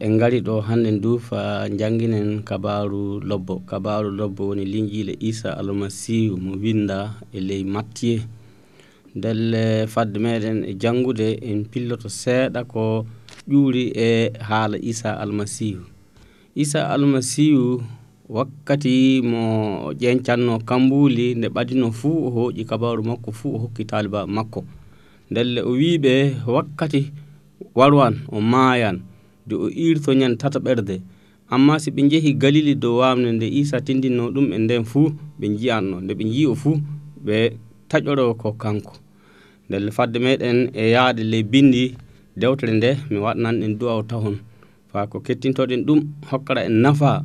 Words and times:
en 0.00 0.18
gari 0.18 0.40
ɗo 0.40 0.60
hannden 0.62 1.00
du 1.00 1.18
fa 1.18 1.66
jannginen 1.78 2.42
kabaru 2.42 3.20
lobbo. 3.20 3.58
Kabaru 3.66 4.10
lobbo 4.10 4.48
woni 4.48 4.64
linjiile 4.64 5.16
isa 5.20 5.58
almasihu 5.58 6.36
mo 6.36 6.52
winda 6.56 7.14
e 7.32 7.40
ley 7.40 7.64
mattiye 7.64 8.20
ndelle 9.14 9.86
fadde 9.86 10.18
meɗen 10.18 10.64
e 10.64 10.74
janngude 10.78 11.38
en 11.42 11.64
pilloto 11.64 12.08
seeɗa 12.08 12.64
ko 12.64 13.06
ƴuuri 13.48 13.84
e 13.96 14.30
haala 14.48 14.78
isa 14.78 15.18
almasihu. 15.18 15.82
Isa 16.54 16.88
almasihu 16.94 17.82
wakkati 18.28 19.22
mo 19.22 19.90
ƴencanno 19.98 20.58
kambuli 20.64 21.34
nde 21.34 21.48
ɓadino 21.48 21.90
fuu 21.92 22.26
o 22.26 22.30
hooƴi 22.30 22.64
kabaru 22.64 23.02
makko 23.02 23.32
fuu 23.32 23.54
o 23.54 23.58
hokki 23.58 23.84
taliba 23.84 24.26
makko. 24.26 24.64
Ndelle 25.30 25.60
o 25.62 25.72
wiɓe 25.74 26.34
wakkati 26.46 27.10
warwan 27.74 28.14
o 28.30 28.40
maayan. 28.40 29.00
de 29.48 29.54
o 29.56 29.66
irtoñan 29.86 30.36
tata 30.40 30.58
ɓerde. 30.66 31.00
Amma 31.54 31.74
si 31.82 31.90
ɓe 31.90 32.00
jeehi 32.10 32.32
galili 32.42 32.74
dow 32.82 32.98
wamde 33.00 33.30
nde 33.32 33.46
isa 33.60 33.76
tindinno 33.86 34.24
ɗum 34.34 34.46
e 34.52 34.58
nden 34.58 34.84
fuu 34.90 35.06
ɓe 35.40 35.46
jiyanno 35.58 35.96
nde 36.00 36.12
ɓe 36.18 36.24
jii 36.32 36.46
o 36.46 36.54
fuu 36.62 36.76
ɓe 37.26 37.36
taƴoro 37.90 38.34
ko 38.40 38.48
kanko. 38.62 38.92
Ndelle 39.68 39.90
fadde 39.96 40.18
meɗen 40.24 40.58
e 40.74 40.90
yaade 40.94 41.22
ley 41.32 41.42
bindi 41.52 41.82
dewtere 42.40 42.72
nde 42.78 42.90
mi 43.10 43.16
waɗanan 43.24 43.56
en 43.64 43.72
duwaw 43.78 44.00
tahon. 44.10 44.36
Fa 44.92 45.06
ko 45.10 45.16
kettintoɗen 45.26 45.82
ɗum 45.86 46.00
hokkata 46.30 46.60
en 46.68 46.76
nafa 46.84 47.24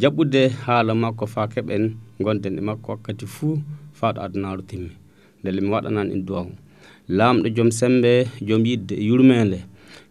jaɓɓude 0.00 0.40
haala 0.64 0.92
makko 0.94 1.26
fa 1.26 1.42
keɓen 1.52 1.84
gonden 2.24 2.58
e 2.58 2.60
makko 2.68 2.88
wakkati 2.92 3.26
fuu 3.34 3.58
fa 3.98 4.06
ɗo 4.14 4.20
adunaru 4.24 4.62
timmi 4.68 4.90
ndelle 5.40 5.60
mi 5.60 5.68
waɗanan 5.74 6.08
en 6.14 6.22
duwaw 6.26 6.46
lamɗo 7.18 7.48
joom 7.56 7.70
sembe 7.78 8.12
joom 8.46 8.62
yidde 8.66 8.94
yurmede 9.08 9.58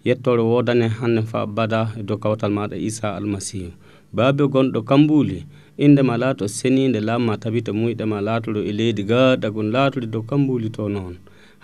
yettore 0.06 0.42
wodane 0.42 0.88
hande 0.88 1.22
fa 1.22 1.46
bada 1.46 1.82
e 2.00 2.04
dow 2.04 2.18
kawtal 2.18 2.52
maɗa 2.52 2.76
isa 2.78 3.16
almasihu 3.18 3.72
baabe 4.14 4.44
gonɗo 4.54 4.82
kambuli 4.90 5.46
indema 5.78 6.18
laato 6.18 6.48
senide 6.48 7.00
lamma 7.00 7.38
tabita 7.38 7.72
muyɗema 7.74 8.18
laatoro 8.28 8.60
e 8.64 8.72
leydi 8.72 9.04
gaɗa 9.12 9.48
gon 9.56 9.70
laatori 9.76 10.08
dow 10.08 10.22
kambuli 10.30 10.70
to 10.70 10.90
noon. 10.90 11.16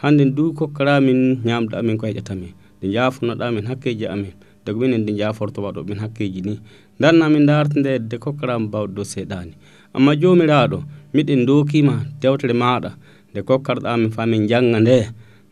Hande 0.02 0.26
du 0.36 0.54
kokkaramin 0.54 1.42
ñamɗo 1.46 1.74
amin 1.80 1.98
ko 1.98 2.06
heƴatamin 2.08 2.54
nde 2.78 2.88
jafanoɗamin 2.94 3.66
hakkeji 3.70 4.06
amin. 4.08 4.34
Dago 4.66 4.80
minen 4.80 5.02
nde 5.02 5.12
jaforto 5.20 5.62
waɗo 5.66 5.84
min 5.88 5.98
hakkeji 6.00 6.42
ni. 6.42 6.60
Dannamin 7.00 7.46
dartidede 7.50 8.18
kokkarama 8.18 8.68
bawɗo 8.72 8.94
dow 8.96 9.04
seeɗani 9.06 9.54
amma 9.94 10.12
jomiraɗo 10.22 10.80
miɗen 11.14 11.46
dokima 11.48 11.96
dewtere 12.22 12.54
maɗa 12.54 12.92
nde 13.32 13.40
kokkarɗamin 13.48 14.12
famin 14.16 14.48
jangga 14.50 14.80
nde. 14.80 14.98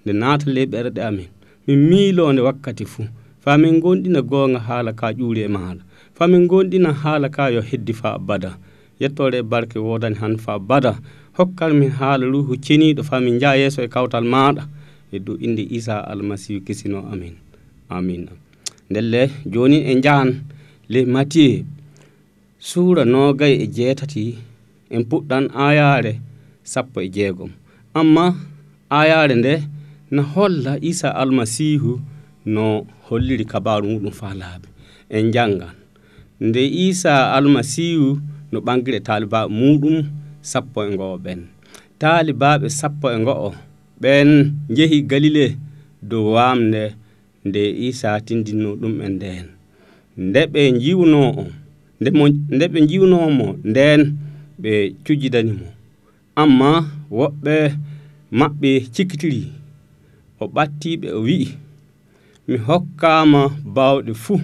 Nde 0.06 0.12
naata 0.14 0.46
leyɓere 0.56 0.90
ɗe 0.96 1.02
amin. 1.10 1.28
min 1.68 1.80
miilonde 1.90 2.42
wakkati 2.48 2.86
fuu 2.86 3.08
famin 3.44 3.82
gonɗina 3.84 4.22
goonga 4.22 4.60
haala 4.68 4.92
ka 5.00 5.08
ƴuuri 5.18 5.42
e 5.48 5.50
maala 5.56 5.82
famin 6.18 6.48
gonɗina 6.48 6.90
haala 7.02 7.30
ka 7.30 7.50
yo 7.56 7.62
heddi 7.62 7.94
fa 7.94 8.18
bada 8.28 8.52
yettore 9.00 9.40
barke 9.52 9.78
wodani 9.80 10.16
han 10.22 10.38
fa 10.38 10.60
bada 10.60 10.94
hokkal 11.38 11.74
min 11.80 11.90
haala 12.00 12.26
ruhu 12.34 12.54
ceniɗo 12.66 13.04
famin 13.10 13.40
jaa 13.42 13.56
yeeso 13.62 13.80
e 13.84 13.88
kawtal 13.88 14.26
maɗa. 14.34 14.64
E 15.12 15.20
dow 15.20 15.38
inde 15.46 15.64
isa 15.78 15.96
almasihu 16.12 16.62
kisino 16.66 17.00
amin. 17.12 17.36
Amin. 17.90 18.28
Ndelle 18.90 19.22
joni 19.54 19.78
e 19.92 19.94
jahan 20.04 20.32
le 20.90 21.00
matieu 21.06 21.64
suura 22.60 23.04
nogayi 23.06 23.56
e 23.64 23.68
jeetati 23.76 24.24
en 24.90 25.04
puɗɗan 25.10 25.46
ayare 25.66 26.14
sappo 26.64 26.98
e 27.02 27.08
jeegom. 27.16 27.52
Amma 27.94 28.26
ayare 28.90 29.36
nde 29.36 29.54
na 30.12 30.22
holla 30.22 30.78
isa 30.82 31.16
almasihu 31.16 32.02
no 32.46 32.86
holliri 33.10 33.46
kabaru 33.46 33.88
muɗum 33.90 34.12
fa 34.20 34.28
laaɓe 34.40 34.68
en 35.10 35.32
jangan 35.34 35.76
nde 36.46 36.62
isa 36.88 37.14
almasihu 37.38 38.20
no 38.52 38.58
ɓangire 38.66 39.00
taalibaɓe 39.08 39.50
muɗum 39.60 39.98
sappo 40.50 40.80
e 40.86 40.90
ngoo 40.94 41.16
ɓen. 41.24 41.40
Taalibaɓe 42.00 42.68
sappo 42.80 43.06
e 43.12 43.18
ngo'o 43.24 43.50
ɓen 44.02 44.30
njehi 44.72 44.98
galile 45.10 45.46
dow 46.10 46.26
wamde 46.36 46.82
nde 47.48 47.62
isa 47.88 48.10
tindinno 48.26 48.70
ɗum 48.82 48.96
e 49.02 49.08
ndeen. 49.16 49.46
Nde 50.28 50.42
ɓe 50.54 50.62
jiwno 50.84 51.20
on 51.42 51.50
nde 52.54 52.66
ɓe 52.74 52.80
jiwnomo 52.90 53.48
nden 53.70 54.02
ɓe 54.62 54.72
cujjidani 55.06 55.52
mo. 55.60 55.68
Amma 56.42 56.70
woɓɓe 57.18 57.56
maɓɓe 58.40 58.70
cikkitiri 58.94 59.42
o 60.46 60.48
ɓattiɓe 60.56 61.08
o 61.18 61.20
wi'i. 61.28 61.48
Mi 62.48 62.56
hokkama 62.68 63.42
bawɗe 63.76 64.12
fuu 64.24 64.40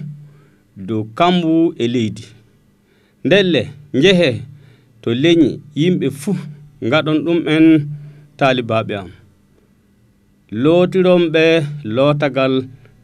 dow 0.86 1.02
kambu 1.18 1.52
e 1.82 1.84
leydi. 1.94 2.24
Ndelle 3.24 3.62
jehe 4.02 4.30
to 5.02 5.08
leñi 5.22 5.50
yimɓe 5.80 6.06
fuu 6.20 6.36
gaɗon 6.90 7.18
ɗum 7.24 7.38
en 7.54 7.66
talibaɓe 8.38 8.94
am. 9.02 9.10
Lootironɓe 10.62 11.42
lootagal 11.94 12.54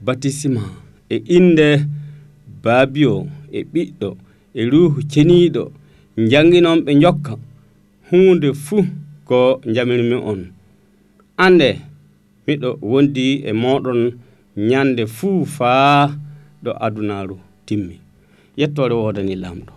batisima 0.04 0.62
e 1.10 1.16
inde 1.36 1.69
baabiyo 2.62 3.15
e 3.53 3.60
ɓiɗɗo 3.72 4.09
e 4.54 4.60
ruhu 4.70 4.98
ceniɗo 5.12 5.62
janginon 6.30 6.78
ɓe 6.84 6.92
jokka 7.03 7.32
hunde 8.10 8.48
fuu 8.65 8.82
ko 9.28 9.38
jamirmi 9.75 10.16
on. 10.30 10.41
Ande 11.44 11.70
miɗo 12.48 12.70
wondi 12.91 13.26
e 13.44 13.53
moɗon 13.62 14.00
ñande 14.70 15.03
fuu 15.16 15.44
faa 15.56 16.16
ɗo 16.64 16.70
adunaru 16.86 17.36
timmi. 17.66 17.97
Yettore 18.60 18.94
wodani 19.03 19.34
lamɗo 19.42 19.72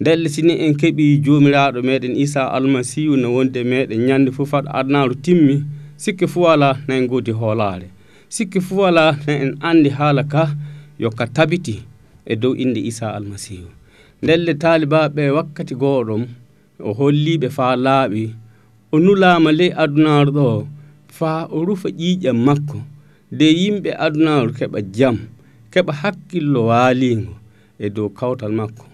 ndelle 0.00 0.28
sini 0.34 0.52
en 0.64 0.72
keeɓi 0.80 1.04
jomiraɗo 1.24 1.78
meɗen 1.88 2.14
isa 2.24 2.42
almasihu 2.56 3.14
no 3.22 3.28
wondi 3.36 3.58
e 3.60 3.64
meɗen 3.72 4.00
ñande 4.08 4.30
fuu 4.36 4.46
faa 4.50 4.62
ɗo 4.64 4.70
adunaru 4.78 5.14
timmi 5.24 5.54
sikke 6.02 6.26
fuu 6.32 6.42
wala 6.46 6.68
na 6.88 6.92
en 6.98 7.06
godi 7.10 7.32
hoolare 7.40 7.88
sikke 8.34 8.58
fuu 8.66 8.78
wala 8.82 9.04
na 9.26 9.32
en 9.42 9.50
andi 9.68 9.90
haala 9.98 10.22
ka 10.32 10.42
yokka 11.02 11.24
tabiti 11.36 11.76
e 12.26 12.34
dow 12.42 12.52
inde 12.62 12.80
isa 12.90 13.06
almasihu 13.16 13.68
ndelle 14.22 14.52
taalibaɓe 14.62 15.22
wakkati 15.36 15.74
goɗom 15.82 16.22
o 16.88 16.90
holliɓe 16.98 17.48
faa 17.56 17.74
laaɓi 17.86 18.22
o 18.92 18.96
nulama 19.04 19.50
ley 19.58 19.70
adunaru 19.82 20.30
ɗo 20.38 20.46
faa 21.20 21.44
o 21.56 21.64
rufa 21.68 21.88
ƴiiƴam 22.00 22.38
makko 22.48 22.78
nde 23.32 23.46
yimɓe 23.60 23.90
adunaaru 24.04 24.50
keɓa 24.58 24.78
jam 24.96 25.16
keɓa 25.72 25.92
hakkillo 26.02 26.60
waaliingo 26.70 27.34
e 27.78 27.86
dow 27.94 28.08
kawtal 28.18 28.52
makko. 28.60 28.84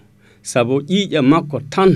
Sabu 0.51 0.75
ƴiiƴam 0.89 1.25
makko 1.31 1.57
tan 1.73 1.91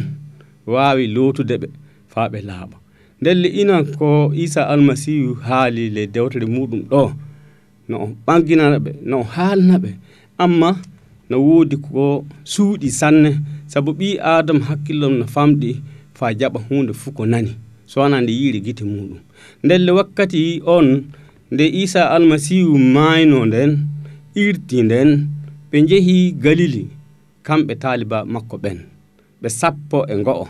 waawi 0.74 1.04
lootude 1.16 1.56
ɓe 1.62 1.68
faa 2.12 2.28
ɓe 2.32 2.40
laaɓa. 2.50 2.76
Ndelle 3.22 3.48
ina 3.62 3.76
ko 3.98 4.32
isa 4.44 4.62
almasihu 4.74 5.34
haali 5.48 5.84
le 5.96 6.02
dewtere 6.14 6.46
muɗum 6.56 6.82
ɗo 6.92 7.02
no 7.90 7.96
o 8.04 8.08
ɓagginana 8.26 8.78
ɓe 8.86 8.92
no 9.10 9.16
o 9.20 9.24
haalna 9.34 9.76
ɓe. 9.84 9.90
Amma 10.44 10.70
no 11.30 11.36
woodi 11.48 11.76
ko 11.86 12.26
suuɗi 12.52 12.90
sanne 13.00 13.32
sabu 13.72 13.92
ɓi 14.00 14.08
adama 14.34 14.64
hakkillom 14.70 15.14
no 15.20 15.26
famɗi 15.36 15.70
faa 16.18 16.32
jaɓa 16.40 16.60
hunde 16.68 16.94
fuu 17.02 17.12
ko 17.18 17.24
nani. 17.26 17.54
sowona 17.92 18.18
nde 18.22 18.32
yiiri 18.40 18.60
gite 18.66 18.84
muɗum. 18.92 19.20
Ndelle 19.64 19.92
wakkati 19.98 20.62
on 20.76 20.88
nde 21.52 21.66
isa 21.84 22.02
almasihu 22.16 22.78
mayno 22.96 23.40
nden 23.50 23.72
irti 24.44 24.78
nden 24.88 25.10
ɓe 25.72 25.78
jeehi 25.90 26.18
galili 26.44 26.84
kamɓe 27.46 27.74
taliba 27.82 28.18
makko 28.34 28.56
ɓen. 28.64 28.80
Ɓe 29.42 29.48
sappo 29.60 29.98
e 30.08 30.16
go'o 30.26 30.48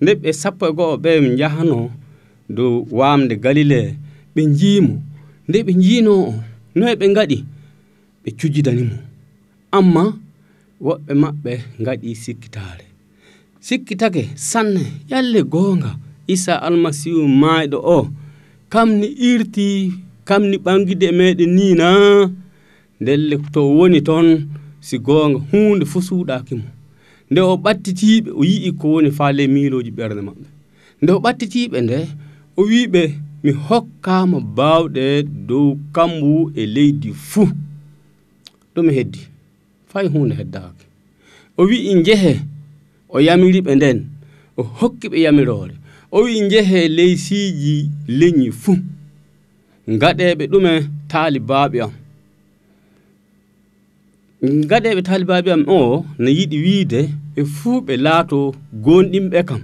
nde 0.00 0.10
ɓe 0.22 0.28
sappo 0.42 0.64
e 0.70 0.72
go'o 0.78 0.94
ɓe 1.02 1.10
jahano 1.40 1.78
dow 2.56 2.72
wamde 2.98 3.34
galile 3.44 3.80
ɓe 4.34 4.42
jiimo 4.58 4.94
nde 5.48 5.58
ɓe 5.66 5.72
jiino 5.82 6.12
o 6.30 6.34
noye 6.76 6.94
ɓe 7.00 7.06
gaɗi 7.16 7.38
ɓe 8.22 8.28
cujjidanimo. 8.38 8.96
Amma 9.76 10.02
woɓɓe 10.86 11.12
maɓɓe 11.22 11.52
gaɗi 11.86 12.08
sikkitare 12.22 12.84
sikkitake 13.66 14.22
sanne 14.50 14.82
yalle 15.10 15.42
goonga. 15.52 15.90
isa 16.34 16.62
almasihu 16.66 17.22
maayɗo 17.28 17.78
o 17.96 17.98
kamni 18.72 19.06
irti 19.28 19.66
kamni 20.28 20.56
ɓangude 20.64 21.06
e 21.08 21.12
meɗen 21.18 21.50
ni 21.56 21.74
na 21.80 21.88
ndelle 23.00 23.36
to 23.54 23.60
woni 23.78 24.00
toon 24.08 24.28
si 24.80 24.98
goonga 24.98 25.38
hunde 25.50 25.84
fo 25.92 25.98
suuɗakimo 26.08 26.66
nde 27.30 27.40
o 27.40 27.54
ɓattitiɓe 27.64 28.30
o 28.40 28.42
yii 28.44 28.72
ko 28.78 28.84
woni 28.94 29.10
faale 29.10 29.42
miiloji 29.54 29.90
ɓerde 29.90 30.20
maɓɓe. 30.26 30.46
Nde 31.02 31.10
o 31.12 31.18
ɓattitiɓe 31.24 31.78
nde 31.86 31.98
o 32.56 32.62
wiɓe 32.70 33.02
mi 33.42 33.50
hokkama 33.66 34.38
bawɗe 34.56 35.04
dow 35.48 35.68
kambu 35.94 36.50
e 36.54 36.62
leydi 36.74 37.10
fuu. 37.30 37.48
Ɗum 38.74 38.88
heddi 38.96 39.20
fay 39.90 40.06
hunde 40.12 40.34
heddaki 40.40 40.84
o 41.58 41.62
wi'i 41.68 41.92
jeehe 42.06 42.32
o 43.08 43.16
yamiriɓe 43.26 43.72
nden 43.74 43.98
o 44.56 44.62
hokkiɓe 44.78 45.16
yamirore. 45.24 45.74
o 46.16 46.20
wi 46.24 46.40
njehe 46.40 46.80
leysiiji 46.96 47.76
leñi 48.18 48.48
fuu 48.62 48.78
ngaɗeeɓe 49.94 50.44
ɗume 50.52 50.72
taalibaaɓe 51.10 51.78
am. 51.86 51.92
Gaɗeɓe 54.70 55.00
talibaɓe 55.08 55.50
am 55.56 55.62
o 55.78 55.78
ne 56.22 56.30
yiɗi 56.38 56.56
wiide 56.64 57.00
ɓe 57.34 57.42
fuu 57.56 57.80
ɓe 57.86 57.94
laato 58.04 58.38
gonɗinɓe 58.84 59.40
kam. 59.48 59.62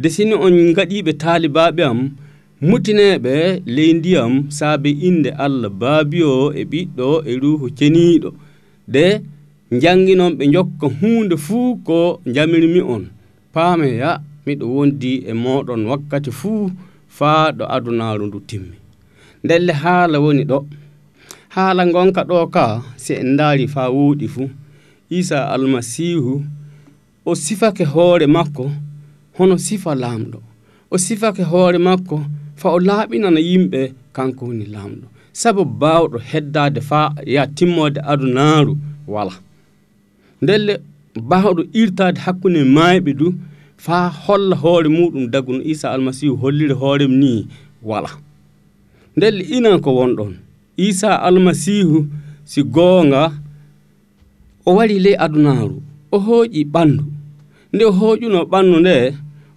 De 0.00 0.08
sini 0.14 0.34
on 0.44 0.56
gaɗiɓe 0.76 1.12
talibaɓe 1.22 1.82
am 1.90 2.00
mutineɓe 2.68 3.32
ley 3.74 3.92
ndiyam 3.98 4.32
saabi 4.58 4.90
inde 5.08 5.30
allah 5.44 5.70
baabi 5.80 6.18
o 6.22 6.52
e 6.60 6.62
ɓiɗɗo 6.70 7.06
e 7.30 7.32
ruhu 7.42 7.66
ceniɗo 7.78 8.30
de 8.94 9.04
janginon 9.82 10.32
ɓe 10.38 10.44
jokka 10.54 10.86
hunde 10.98 11.36
fuu 11.46 11.76
ko 11.86 11.98
jamirmi 12.34 12.80
on. 12.94 13.04
Paameya 13.54 14.10
miɗo 14.46 14.64
wondi 14.74 15.12
e 15.30 15.32
moɗon 15.44 15.82
wakkati 15.90 16.30
fuu 16.40 16.70
faa 17.16 17.52
ɗo 17.58 17.64
adunaru 17.76 18.26
ndu 18.26 18.40
timmi 18.48 18.76
ndelle 19.44 19.72
haala 19.72 20.18
woni 20.24 20.44
ɗo. 20.50 20.58
Haala 21.54 21.82
gonka 21.94 22.22
ɗo 22.28 22.36
ka 22.54 22.64
si 23.02 23.12
en 23.20 23.28
ndaari 23.34 23.66
faa 23.74 23.88
wuuɗi 23.94 24.26
fuu. 24.34 24.48
Isa 25.18 25.38
almasihu 25.54 26.34
o 27.26 27.32
sifake 27.34 27.84
hoore 27.84 28.26
makko 28.26 28.64
hono 29.36 29.54
sifa 29.58 29.94
laamɗo. 30.02 30.38
O 30.90 30.96
sifake 30.98 31.42
hoore 31.50 31.78
makko 31.78 32.16
fa 32.60 32.68
o 32.76 32.78
laaɓinana 32.88 33.40
yimɓe 33.48 33.80
kanko 34.16 34.42
woni 34.48 34.64
laamɗo. 34.74 35.06
Sabu 35.32 35.62
baawɗo 35.64 36.18
heddaade 36.30 36.80
faa 36.80 37.08
ya 37.34 37.42
timmoode 37.46 38.00
adunaaru 38.12 38.72
wala. 39.08 39.32
Ndelle 40.42 40.74
baawɗo 41.30 41.62
irtaade 41.80 42.18
hakkunde 42.24 42.60
maayɓe 42.76 43.12
du 43.20 43.26
fa 43.84 43.98
holla 44.24 44.56
hoore 44.62 44.88
muɗum 44.96 45.24
dagu 45.32 45.52
no 45.56 45.62
isa 45.72 45.86
almasihu 45.94 46.36
hollira 46.42 46.74
hoorem 46.80 47.12
ni 47.22 47.32
wala. 47.82 48.10
Ndelle 49.16 49.42
inan 49.56 49.80
ko 49.80 49.90
wonɗon. 49.98 50.32
Isa 50.76 51.16
almasihu 51.28 51.98
si 52.44 52.60
goonga 52.62 53.32
o 54.68 54.70
wari 54.76 54.96
ley 55.04 55.16
adunaaru 55.24 55.76
o 56.12 56.18
hooƴi 56.26 56.60
ɓanndu. 56.74 57.04
Nde 57.72 57.84
o 57.84 57.92
hooƴuno 57.98 58.40
ɓanndu 58.52 58.76
nde 58.84 58.96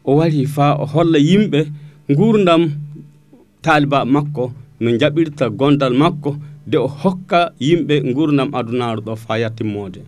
o 0.08 0.16
wari 0.20 0.46
fa 0.56 0.66
o 0.80 0.86
holla 0.94 1.20
yimɓe 1.30 1.60
nguurdam 2.12 2.62
taaliba 3.64 4.00
makko 4.14 4.46
no 4.82 4.90
jaɓirta 5.00 5.46
gondal 5.60 5.94
makko 6.02 6.32
de 6.70 6.78
o 6.78 6.88
hokka 7.02 7.40
yimɓe 7.66 7.96
nguurdam 8.10 8.50
adunaaru 8.58 9.02
ɗo 9.08 9.14
fa 9.24 9.34
yattimmode 9.44 10.00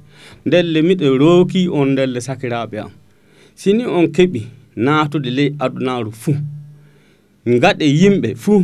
ndelle 0.45 0.79
miɗo 0.87 1.05
rooki 1.21 1.61
on 1.79 1.87
ndelle 1.93 2.19
sakiraaɓe 2.27 2.77
am. 2.83 2.91
sini 3.59 3.83
on 3.97 4.05
keɓi 4.15 4.41
naatude 4.85 5.29
ley 5.37 5.49
adunaaru 5.63 6.11
fuu. 6.21 6.35
Gaɗe 7.61 7.85
yimɓe 7.99 8.29
fuu 8.43 8.63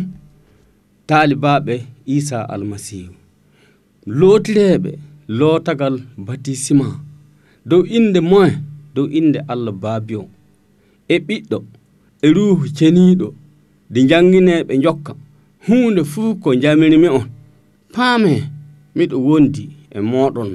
taalibaɓe 1.08 1.74
isa 2.16 2.38
almasihu 2.54 3.14
lootireɓe 4.20 4.92
lootagal 5.38 5.96
batisima 6.26 6.88
dow 7.70 7.82
inde 7.98 8.20
moen 8.32 8.54
dow 8.96 9.08
inde 9.20 9.40
allah 9.52 9.74
baabi 9.84 10.16
o 10.16 10.26
e 11.08 11.16
ɓiɗɗo 11.28 11.58
e 12.22 12.28
ruuhu 12.36 12.66
ceniiɗo 12.78 13.28
ndi 13.90 14.00
janngineeɓe 14.10 14.74
jokka 14.84 15.14
huunde 15.68 16.02
fuu 16.12 16.36
ko 16.42 16.50
jamirmi 16.64 17.08
on. 17.18 17.28
Paame 17.94 18.32
miɗo 18.96 19.18
wondi 19.28 19.64
e 19.96 20.00
mooɗon. 20.12 20.52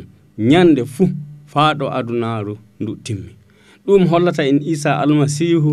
Ñande 0.51 0.83
fuu 0.95 1.07
faa 1.53 1.71
ɗo 1.79 1.87
adunaaru 1.99 2.55
ndu 2.81 2.93
timmi. 3.05 3.31
ɗum 3.87 4.03
hollata 4.11 4.43
en 4.51 4.59
isa 4.73 4.91
almasihu 5.03 5.73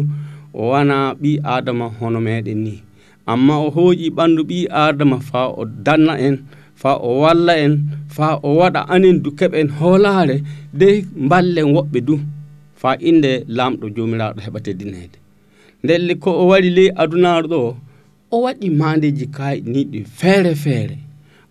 o 0.53 0.61
wona 0.71 0.97
ɓi 1.21 1.31
adama 1.55 1.85
hono 1.99 2.19
meɗen 2.25 2.57
ni. 2.65 2.73
Amma 3.31 3.55
o 3.65 3.67
hooƴi 3.75 4.05
ɓandu 4.17 4.41
ɓi 4.49 4.57
adama 4.83 5.17
fa 5.29 5.41
o 5.59 5.65
danna 5.85 6.13
en 6.27 6.35
fa 6.81 6.91
o 7.07 7.19
walla 7.23 7.53
en 7.65 7.73
fa 8.15 8.27
o 8.43 8.49
waɗa 8.59 8.81
anen 8.93 9.17
du 9.23 9.29
keɓen 9.39 9.67
hoolaare 9.79 10.35
de 10.79 10.87
ballen 11.29 11.67
woɓɓe 11.75 11.99
du. 12.07 12.15
Fa 12.81 12.89
inde 13.09 13.31
lamɗo 13.57 13.85
jomiraɗo 13.95 14.39
heɓa 14.45 14.59
teddinede. 14.65 15.17
Ndelle 15.83 16.15
ko 16.23 16.29
o 16.31 16.47
wari 16.51 16.69
ley 16.77 16.89
adunaru 17.01 17.47
ɗo 17.53 17.59
o 18.31 18.35
waɗi 18.45 18.67
mandeji 18.79 19.25
kayɗiniɗi 19.37 19.99
feere 20.19 20.53
feere. 20.63 20.97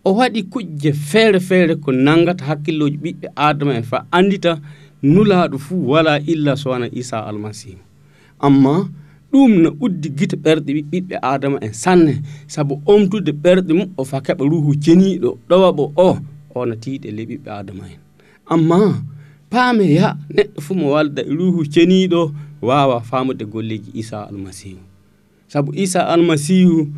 O 0.05 0.11
waɗi 0.19 0.43
kujje 0.53 0.93
feere 0.93 1.41
feere 1.41 1.75
ko 1.77 1.91
nangata 1.93 2.45
hakkilloji 2.49 2.97
ɓiɓɓe 3.05 3.27
adama 3.37 3.73
en 3.79 3.83
fa 3.91 3.99
andita 4.13 4.53
nulaaɗo 5.03 5.59
fuu 5.59 5.89
walaa 5.91 6.19
illa 6.33 6.57
sowana 6.57 6.89
isa 6.93 7.27
almasihu 7.27 7.79
amma 8.41 8.89
ɗum 9.33 9.53
no 9.63 9.71
uddi 9.81 10.09
gite 10.19 10.37
ɓerɗe 10.37 10.71
ɓiɓɓe 10.91 11.17
adama 11.23 11.59
en 11.67 11.73
sanne 11.73 12.23
sabu 12.47 12.75
omtude 12.87 13.33
ɓerɗe 13.43 13.73
mum 13.79 13.89
o 13.97 14.05
fa 14.05 14.19
keɓa 14.27 14.45
ruhu 14.51 14.71
ceniiɗo 14.85 15.31
ɗowaɓo 15.49 15.85
o 15.97 16.09
ona 16.55 16.75
tiiɗe 16.83 17.09
e 17.09 17.13
le 17.17 17.23
ɓiɓɓe 17.29 17.51
adama 17.61 17.85
en. 17.93 17.99
Amma 18.53 18.79
paame 19.51 19.85
ya 19.95 20.17
neɗɗo 20.37 20.59
fuu 20.65 20.75
mo 20.81 20.87
walda 20.95 21.23
e 21.23 21.31
ruhu 21.39 21.61
ceniiɗo 21.75 22.21
waawa 22.63 23.01
faamude 23.01 23.45
golleji 23.45 23.91
isa 23.95 24.29
almasihu 24.29 24.81
sabu 25.49 25.73
isa 25.75 26.01
almasihu 26.13 26.89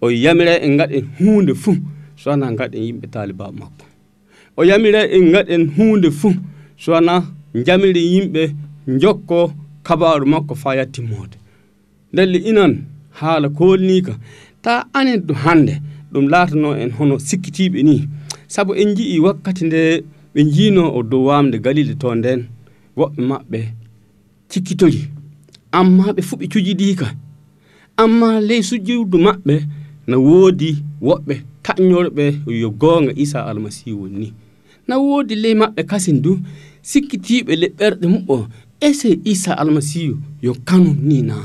o 0.00 0.06
yamira 0.10 0.54
en 0.66 0.76
gaɗen 0.78 1.04
huunde 1.18 1.54
fuu 1.54 1.74
sowona 2.16 2.52
gaɗen 2.58 2.82
yimɓe 2.86 3.06
taalibaɓe 3.14 3.54
makko. 3.60 3.84
O 4.56 4.64
yamira 4.64 5.00
en 5.16 5.30
gaɗen 5.32 5.62
huunde 5.76 6.10
fuu 6.10 6.34
sowona 6.76 7.14
jamiri 7.64 8.02
yimɓe 8.12 8.42
jokko 9.00 9.52
kabaru 9.82 10.26
makko 10.26 10.54
fa 10.54 10.74
ya 10.76 10.86
timmode 10.86 11.36
ndelli 12.12 12.38
inan 12.38 12.84
haala 13.10 13.48
kolnika 13.48 14.18
ta 14.62 14.86
anen 14.92 15.22
hande 15.34 15.80
ɗum 16.12 16.28
latano 16.28 16.76
en 16.76 16.90
hono 16.90 17.18
sikkitiɓe 17.18 17.82
ni 17.82 18.08
saabu 18.48 18.74
en 18.74 18.94
jii 18.96 19.18
wakkati 19.18 19.64
nde 19.64 20.04
ɓe 20.34 20.40
jiino 20.44 20.82
o 20.96 21.02
dow 21.02 21.24
wamde 21.26 21.58
galile 21.58 21.94
to 21.94 22.14
nden 22.14 22.40
woɓɓe 22.96 23.20
maɓɓe 23.30 23.60
cikkitori 24.50 25.00
amma 25.72 26.12
ɓe 26.16 26.22
fuu 26.22 26.36
ɓe 26.40 26.46
cujiɗika 26.52 27.06
amma 27.96 28.40
ley 28.40 28.62
sujjudu 28.62 29.18
maɓɓe 29.18 29.54
na 30.06 30.16
woodi 30.18 30.70
woɓɓe 31.02 31.34
taƴñorɓe 31.64 32.24
yo 32.62 32.70
gonga 32.70 33.12
isa 33.16 33.38
almasihu 33.46 34.08
ni. 34.08 34.32
Na 34.88 34.98
woodi 34.98 35.34
ley 35.34 35.54
maɓɓe 35.54 35.82
kasin 35.90 36.22
du 36.22 36.38
sikkitiɓe 36.90 37.52
leɓɓerɗe 37.62 38.06
mum 38.12 38.24
o 38.34 38.36
ese 38.88 39.08
isa 39.32 39.52
almasihu 39.60 40.14
yo 40.44 40.52
kanum 40.68 40.96
nina 41.08 41.36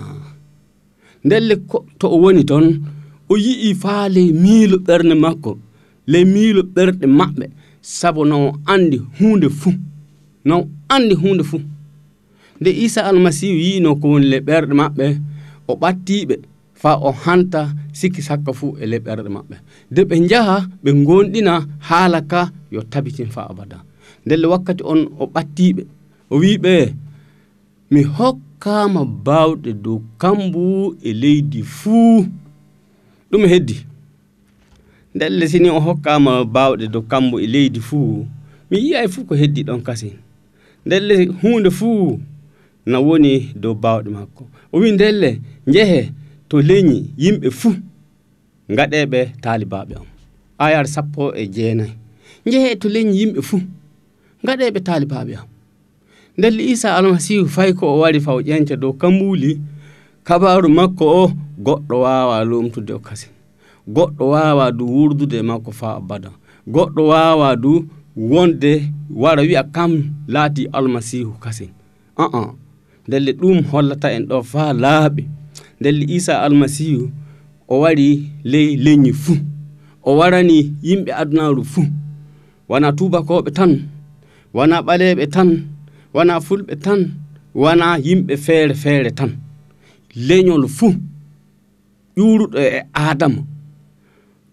ndelle 1.26 1.56
to 2.00 2.06
o 2.16 2.18
woni 2.24 2.44
toon 2.50 2.66
o 3.32 3.34
yi'i 3.46 3.70
faa 3.82 4.04
ley 4.16 4.30
miilo 4.44 4.78
ɓernde 4.88 5.16
makko 5.24 5.52
ley 6.12 6.26
miilo 6.34 6.62
ɓerɗe 6.76 7.06
maɓɓe 7.20 7.46
sabu 7.82 8.22
no 8.32 8.38
andi 8.74 8.98
hunde 9.20 9.48
fuu 9.50 9.74
no 10.46 10.56
andi 10.90 11.16
hunde 11.16 11.44
fuu. 11.44 11.62
Nde 12.62 12.70
isa 12.86 13.02
almasihu 13.10 13.58
yiino 13.66 13.96
ko 13.96 14.08
woni 14.14 14.28
le 14.34 14.40
ɓerɗe 14.48 14.74
maɓɓe 14.82 15.06
o 15.68 15.74
ɓattiɓe 15.82 16.36
faa 16.82 16.96
o 17.08 17.12
hanta 17.24 17.62
sikki 18.00 18.22
sakka 18.22 18.52
fuu 18.54 18.78
e 18.82 18.86
le 18.92 18.98
ɓerɗe 19.06 19.30
maɓɓe. 19.36 19.56
De 19.92 20.02
ɓe 20.10 20.16
njaha 20.26 20.58
ɓe 20.84 20.90
gonɗina 21.08 21.54
haala 21.90 22.22
ka 22.32 22.52
yo 22.74 22.82
tabitin 22.92 23.30
faa 23.36 23.48
abada. 23.52 23.78
ndelle 24.26 24.48
wakkati 24.48 24.84
on 24.84 25.02
o 25.20 25.26
ɓattiɓe 25.34 25.84
o 26.30 26.36
wiɓe 26.42 26.94
mi 27.92 28.02
hokkama 28.04 29.02
bawɗe 29.26 29.74
dow 29.84 30.00
kambu 30.22 30.96
e 31.04 31.14
leydi 31.14 31.64
fuu. 31.64 32.26
Ɗum 33.32 33.44
heddi. 33.52 33.76
Ndelle 35.16 35.48
sini 35.48 35.70
o 35.70 35.80
hokkama 35.80 36.46
bawɗe 36.46 36.88
dow 36.94 37.02
kambu 37.12 37.40
e 37.40 37.48
leydi 37.48 37.80
fuu. 37.80 38.26
Mi 38.70 38.78
yiyay 38.78 39.08
fuu 39.08 39.24
ko 39.26 39.36
heddi 39.36 39.64
ɗon 39.64 39.82
kasin 39.82 40.14
ndelle 40.86 41.26
hunde 41.42 41.70
fuu 41.70 42.20
na 42.86 43.00
woni 43.00 43.52
dow 43.56 43.74
bawɗe 43.74 44.10
makko 44.10 44.44
o 44.74 44.80
wi 44.80 44.92
ndelle 44.92 45.40
jeehe 45.68 46.12
to 46.50 46.62
leñi 46.62 47.10
yimɓe 47.18 47.50
fuu 47.52 47.76
gaɗeɓe 48.70 49.20
taalibaɓe 49.42 49.94
am. 50.00 50.06
Ayar 50.58 50.88
sappo 50.88 51.34
e 51.36 51.48
jeenayi. 51.48 51.92
Jeehe 52.46 52.76
to 52.76 52.88
leñi 52.90 53.18
yimɓe 53.20 53.42
fuu. 53.42 53.62
gaɗeɓe 54.46 54.80
taalibaɓe 54.86 55.34
am. 55.40 55.48
Ndelli 56.38 56.64
isa 56.72 56.96
almasihu 56.98 57.46
fay 57.50 57.74
ko 57.74 57.86
o 57.94 58.00
wari 58.00 58.20
faw 58.20 58.40
ƴenca 58.42 58.76
dow 58.76 58.94
kambuli 58.94 59.60
kabaru 60.24 60.70
makko 60.70 61.06
o 61.06 61.32
goɗɗo 61.66 61.96
wawa 62.02 62.44
lomtude 62.50 62.94
o 62.94 63.00
kasi 63.00 63.28
goɗɗo 63.88 64.24
wawa 64.34 64.72
du 64.72 64.86
wurdude 64.88 65.42
makko 65.42 65.72
fa 65.72 65.96
abada. 65.98 66.32
Goɗɗo 66.68 67.02
wawa 67.08 67.56
du 67.56 67.86
wonde 68.16 68.92
wara 69.10 69.42
wiya 69.42 69.64
kam 69.64 69.92
laati 70.28 70.68
almasihu 70.74 71.32
kasin 71.40 71.70
aa 72.18 72.54
ndelle 73.08 73.32
ɗum 73.34 73.64
hollata 73.72 74.12
en 74.14 74.26
ɗo 74.30 74.44
fa 74.44 74.74
laaɓi 74.74 75.24
ndelle 75.80 76.06
isa 76.08 76.42
almasihu 76.42 77.10
o 77.68 77.80
wari 77.80 78.30
ley 78.44 78.76
leñi 78.78 79.14
fuu. 79.14 79.38
O 80.04 80.18
warani 80.18 80.74
yimɓe 80.84 81.12
adunaru 81.14 81.64
fuu. 81.64 81.86
Wona 82.70 82.92
tubakoɓe 82.92 83.52
tan 83.52 83.72
wona 84.54 84.82
ɓaleɓe 84.88 85.26
tan 85.34 85.50
wona 86.14 86.34
fulɓe 86.46 86.76
tan 86.86 87.02
wona 87.62 87.88
yimɓe 88.06 88.34
feere 88.46 88.74
feere 88.84 89.12
tan. 89.20 89.32
Leñol 90.28 90.64
fuu 90.78 90.94
ƴuruɗo 92.18 92.58
e 92.60 92.82
adama 92.94 93.42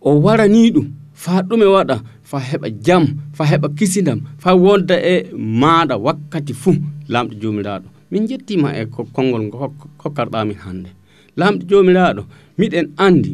o 0.01 0.11
warani 0.25 0.71
ɗum 0.75 0.87
fa 1.23 1.43
ɗume 1.49 1.67
waɗa 1.75 1.97
fa 2.23 2.39
heɓa 2.49 2.69
jam 2.87 3.05
fa 3.37 3.45
heɓa 3.51 3.69
kisidam 3.79 4.21
fa 4.43 4.51
wonda 4.55 4.97
e 5.13 5.15
maɗa 5.61 5.95
wakkati 6.07 6.53
fuu 6.63 6.75
lamɗo 7.13 7.35
jomiraɗo 7.41 7.89
min 8.11 8.27
jettima 8.29 8.69
e 8.81 8.87
konngol 9.15 9.51
hokkarɗamin 10.03 10.59
hannde 10.65 10.91
lamɗo 11.39 11.63
jomiraɗo 11.71 12.23
miɗen 12.59 12.87
andi 12.97 13.33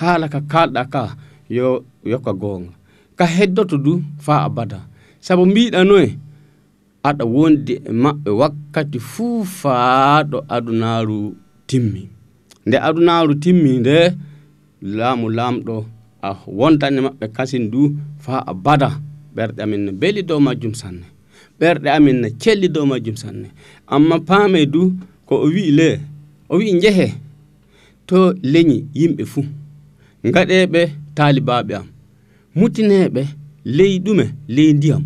haala 0.00 0.26
ka 0.28 0.40
kalɗa 0.52 0.82
ka 0.92 1.16
yo 1.48 1.84
yokka 2.04 2.32
gonga. 2.32 2.72
Ka 3.16 3.24
heddoto 3.26 3.76
du 3.78 4.02
fa 4.18 4.44
abada 4.44 4.78
sabu 5.26 5.42
mbiɗanoye 5.50 6.08
aɗa 7.08 7.24
wondi 7.34 7.72
e 7.88 7.90
maɓɓe 8.02 8.30
wakkati 8.40 8.98
fuu 9.10 9.36
faaɗo 9.60 10.38
adunaaru 10.54 11.18
timmi. 11.68 12.02
Nde 12.66 12.76
adunaaru 12.88 13.32
timmi 13.42 13.70
nde 13.82 13.96
laamu 14.96 15.26
laamɗo 15.38 15.74
a 16.22 16.28
wontan 16.58 16.94
maɓɓe 17.06 17.26
kasin 17.36 17.64
du 17.72 17.80
faa 18.24 18.40
abada 18.52 18.88
ɓerɗe 19.36 19.60
amin 19.64 19.80
ne 19.86 19.90
beeli 20.00 20.22
dow 20.28 20.40
majjum 20.46 20.74
sanne. 20.80 21.06
Ɓerɗe 21.60 21.88
amin 21.96 22.16
ne 22.22 22.28
celli 22.42 22.68
dow 22.74 22.84
majjum 22.90 23.16
sanne. 23.22 23.48
Amma 23.94 24.16
paame 24.28 24.60
du 24.74 24.82
ko 25.28 25.34
o 25.44 25.46
wi 25.54 25.62
le 25.78 25.88
o 26.48 26.54
wi 26.60 26.66
njehe 26.78 27.06
to 28.08 28.18
leñi 28.52 28.76
yimɓe 28.98 29.22
fuu. 29.32 29.44
Ngaɗeɓe 30.28 30.80
taalibaɓe 31.16 31.72
am. 31.80 31.86
Mutineɓe 32.58 33.22
ley 33.76 33.92
ɗume 34.04 34.24
ley 34.56 34.70
ndiyam. 34.78 35.02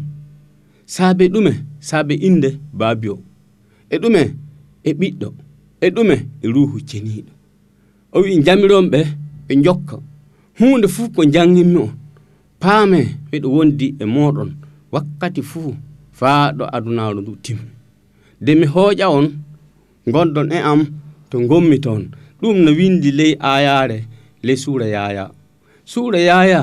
saabe 0.94 1.24
ɗume 1.34 1.52
saabe 1.88 2.14
inde 2.28 2.50
baabi 2.78 3.08
o 3.14 3.16
e 3.90 3.96
ɗume 4.02 4.22
e 4.88 4.90
ɓiɗɗo. 4.98 5.28
E 5.80 5.86
ɗume 5.94 6.14
e 6.42 6.46
ruhu 6.54 6.76
ceniiɗo. 6.88 7.32
O 8.14 8.20
wi 8.24 8.32
jamironɓe 8.46 8.98
ɓe 9.46 9.52
jokka 9.64 9.96
hunde 10.58 10.86
fuu 10.94 11.06
ko 11.14 11.20
janginmi 11.34 11.76
on. 11.84 11.92
Paame 12.62 12.98
miɗo 13.30 13.48
wondi 13.56 13.86
e 13.98 14.04
moɗon 14.14 14.50
wakkati 14.92 15.42
fuu 15.50 15.70
faa 16.18 16.52
ɗo 16.58 16.64
adunaaru 16.76 17.20
ndu 17.22 17.32
timmi. 17.44 17.70
De 18.44 18.50
mi 18.58 18.66
hooƴa 18.74 19.06
on 19.18 19.26
gonɗon 20.12 20.48
e 20.52 20.58
am 20.70 20.80
to 21.30 21.36
gommi 21.50 21.76
toon 21.84 22.02
ɗum 22.40 22.56
no 22.64 22.70
windi 22.78 23.10
ley 23.18 23.32
ayaare 23.52 23.98
ley 24.46 24.56
suura 24.62 24.86
yaya 24.94 25.24
suura 25.92 26.18
yaya 26.28 26.60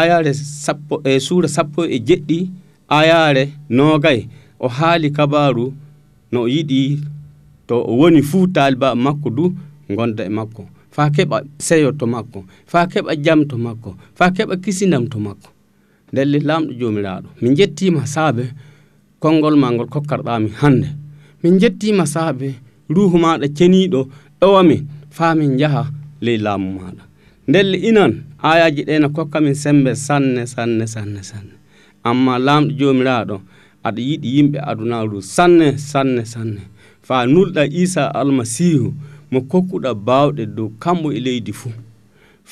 ayaare 0.00 0.32
sappo 0.64 0.94
e 1.08 1.20
suura 1.26 1.48
sappo 1.56 1.80
e 1.84 1.96
jeɗɗi 2.08 2.38
ayaare 2.88 3.52
noogay 3.70 4.26
o 4.60 4.68
haali 4.68 5.10
kabaru 5.10 5.72
no 6.32 6.42
o 6.42 6.48
yiɗi 6.48 7.00
to 7.66 7.74
o 7.82 7.92
woni 7.98 8.22
fuu 8.22 8.46
taliba 8.46 8.94
makko 8.94 9.30
du 9.30 9.44
gonda 9.96 10.24
e 10.24 10.28
makko. 10.28 10.62
Faa 10.90 11.10
keɓa 11.10 11.38
seyo 11.58 11.92
to 11.92 12.06
makko 12.06 12.44
faa 12.66 12.86
keɓa 12.92 13.12
jam 13.24 13.40
to 13.50 13.56
makko 13.58 13.90
faa 14.18 14.30
keɓa 14.36 14.56
kisinam 14.62 15.04
to 15.12 15.18
makko. 15.18 15.50
Ndelle 16.12 16.38
laamɗo 16.48 16.72
joomiraaɗo 16.80 17.28
min 17.42 17.54
jettima 17.58 18.06
saabe 18.06 18.44
konngol 19.22 19.56
ma 19.56 19.68
ngol 19.72 19.88
kokkarɗami 19.88 20.50
hannde. 20.60 20.88
Min 21.42 21.58
jettima 21.60 22.06
saabe 22.06 22.54
ruhu 22.88 23.18
maɗa 23.18 23.46
ceniɗo 23.56 24.00
ɗowamin 24.40 24.82
faa 25.10 25.34
min 25.34 25.58
jaha 25.58 25.82
ley 26.20 26.38
laamu 26.38 26.68
maɗa 26.78 27.02
ndelle 27.48 27.76
inan 27.88 28.12
ayaji 28.42 28.82
ɗe 28.88 28.94
no 29.00 29.08
kokka 29.10 29.40
min 29.40 29.54
sembe 29.54 29.94
sanne 29.94 30.46
sanne 30.46 30.86
sanne 30.86 31.22
sanne. 31.22 31.55
amma 32.08 32.34
lamɗo 32.46 32.70
jomiraɗo 32.78 33.36
aɗa 33.86 34.00
yiɗi 34.08 34.28
yimɓe 34.36 34.58
adunaru 34.70 35.18
sanne 35.34 35.66
sanne 35.90 36.22
sanne. 36.32 36.62
Fa 37.06 37.16
nulɗa 37.32 37.62
isa 37.82 38.02
almasihu 38.20 38.88
mo 39.30 39.38
kokkuɗa 39.50 39.90
bawɗe 40.06 40.42
dow 40.56 40.68
kamɓo 40.82 41.08
e 41.16 41.20
leydi 41.26 41.52
fuu 41.60 41.72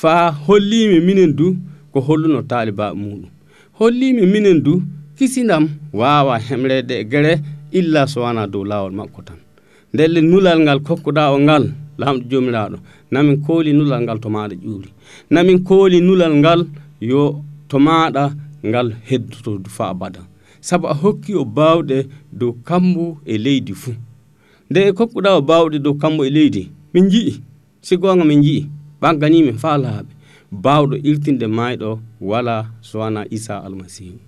fa 0.00 0.12
hollimi 0.46 0.98
minen 1.06 1.32
du 1.38 1.46
ko 1.92 1.98
holluno 2.06 2.40
talibaɓe 2.50 2.94
muɗum. 3.02 3.30
Hollimi 3.78 4.26
minen 4.32 4.58
du 4.64 4.82
kisinam 5.16 5.64
wawa 5.92 6.38
hemrede 6.46 6.94
e 7.00 7.04
gere 7.04 7.32
illa 7.78 8.06
so 8.06 8.20
wana 8.22 8.46
dow 8.46 8.64
lawol 8.64 8.92
makko 8.92 9.22
tan. 9.22 9.38
Ndelle 9.92 10.20
nulal 10.20 10.58
ngal 10.64 10.80
kokkuɗa 10.86 11.32
o 11.34 11.38
ngal 11.38 11.64
lamɗo 11.98 12.24
jomiraɗo 12.30 12.76
namin 13.10 13.36
kooli 13.46 13.72
nulal 13.72 14.02
ngal 14.02 14.18
to 14.22 14.28
maɗa 14.28 14.54
ƴuuri. 14.64 14.90
Namin 15.30 15.58
kooli 15.68 16.00
nulal 16.00 16.34
ngal 16.42 16.60
yo 17.00 17.42
to 17.68 17.78
maɗa 17.78 18.24
ngal 18.66 18.88
heddoto 19.08 19.70
fa 19.76 19.84
abada. 19.92 20.20
Saabu 20.60 20.86
a 20.88 20.94
hokki 20.94 21.32
o 21.34 21.44
bawɗe 21.56 21.98
dow 22.32 22.52
kammo 22.66 23.06
e 23.24 23.34
leydi 23.44 23.72
fuu 23.82 23.94
nde 24.70 24.80
e 24.88 24.92
kokkuɗa 24.98 25.30
o 25.38 25.40
bawɗe 25.48 25.76
dow 25.84 25.94
kammo 26.02 26.20
e 26.24 26.30
leydi 26.36 26.62
min 26.94 27.06
jii 27.12 27.32
si 27.86 27.94
gonga 27.96 28.24
min 28.24 28.40
jii 28.46 28.62
ɓagganimin 29.00 29.58
fa 29.62 29.70
laaɓe. 29.84 30.10
Bawɗo 30.64 30.94
irtinde 31.08 31.46
mayɗo 31.46 31.90
wala 32.20 32.54
sowana 32.88 33.20
isa 33.36 33.54
almasihu 33.66 34.18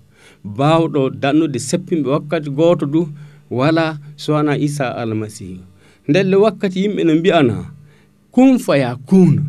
bawɗo 0.57 1.01
dannude 1.21 1.59
seppimɓe 1.59 2.09
wakkati 2.15 2.49
goto 2.57 2.85
du 2.93 3.01
wala 3.49 3.85
sowana 4.23 4.53
isa 4.67 4.85
almasihu 5.01 5.61
ndelle 6.07 6.35
wakkati 6.43 6.77
yimɓe 6.83 7.01
no 7.07 7.13
mbiyana 7.15 7.55
kun 8.33 8.59
faya 8.65 8.95
kuna 9.07 9.41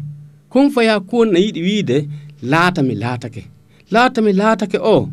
kun 0.53 0.71
faya 0.75 0.95
kuna 1.01 1.33
ne 1.33 1.39
yiɗi 1.45 1.61
wiide 1.67 1.97
laata 2.43 2.81
mi 2.83 2.95
laatake. 2.95 3.43
laatami 3.91 4.33
laatake 4.33 4.79
o 4.79 5.09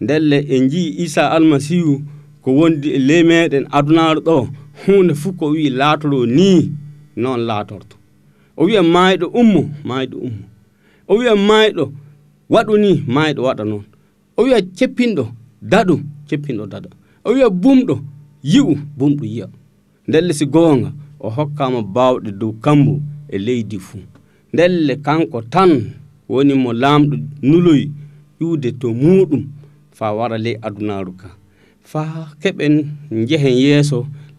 ndelle 0.00 0.38
en 0.38 0.68
jii 0.68 0.94
isa 1.04 1.30
almasihu 1.30 2.02
ko 2.42 2.54
wondi 2.56 2.88
e 2.90 2.98
ley 2.98 3.22
meɗen 3.22 3.64
adunaaru 3.76 4.20
ɗo 4.20 4.36
hunde 4.86 5.14
fof 5.14 5.36
ko 5.36 5.46
wi 5.54 5.70
laatoro 5.70 6.26
ni 6.26 6.72
noon 7.16 7.40
laatorto. 7.48 7.96
O 8.56 8.64
wiya 8.64 8.82
maayɗo 8.82 9.26
ummo 9.40 9.62
maayɗo 9.88 10.16
ummo. 10.26 10.44
O 11.08 11.14
wiya 11.18 11.34
maayɗo 11.48 11.84
waɗu 12.50 12.72
ni 12.82 12.90
maayɗo 13.14 13.40
waɗa 13.46 13.64
noon. 13.70 13.84
O 14.36 14.42
wiya 14.44 14.58
ceppinɗo 14.76 15.24
daɗu 15.62 15.94
ceppinɗo 16.28 16.64
daɗa. 16.72 16.88
O 17.24 17.32
wiya 17.34 17.48
bumɗo 17.62 17.94
yi'u 18.52 18.74
bumɗo 18.98 19.24
yiya 19.32 19.46
ndelle 20.08 20.32
si 20.38 20.46
goonga 20.46 20.90
o 21.20 21.28
hokkama 21.36 21.80
baawɗe 21.94 22.30
dow 22.40 22.52
kambo 22.64 23.00
e 23.28 23.36
leydi 23.38 23.78
fuu. 23.78 24.02
Ndelle 24.52 24.96
kanko 24.96 25.42
tan 25.42 25.70
woni 26.28 26.54
mo 26.54 26.70
laamɗo 26.72 27.16
nuloyi 27.42 27.90
ƴuwde 28.44 28.70
to 28.80 28.88
muɗum 29.02 29.42
fa 29.96 30.06
wara 30.16 30.36
ley 30.44 30.56
adunaru 30.66 31.12
ka. 31.20 31.28
Fa 31.90 32.02
keɓen 32.42 32.74
jehen 33.28 33.56
yeeso 33.64 33.98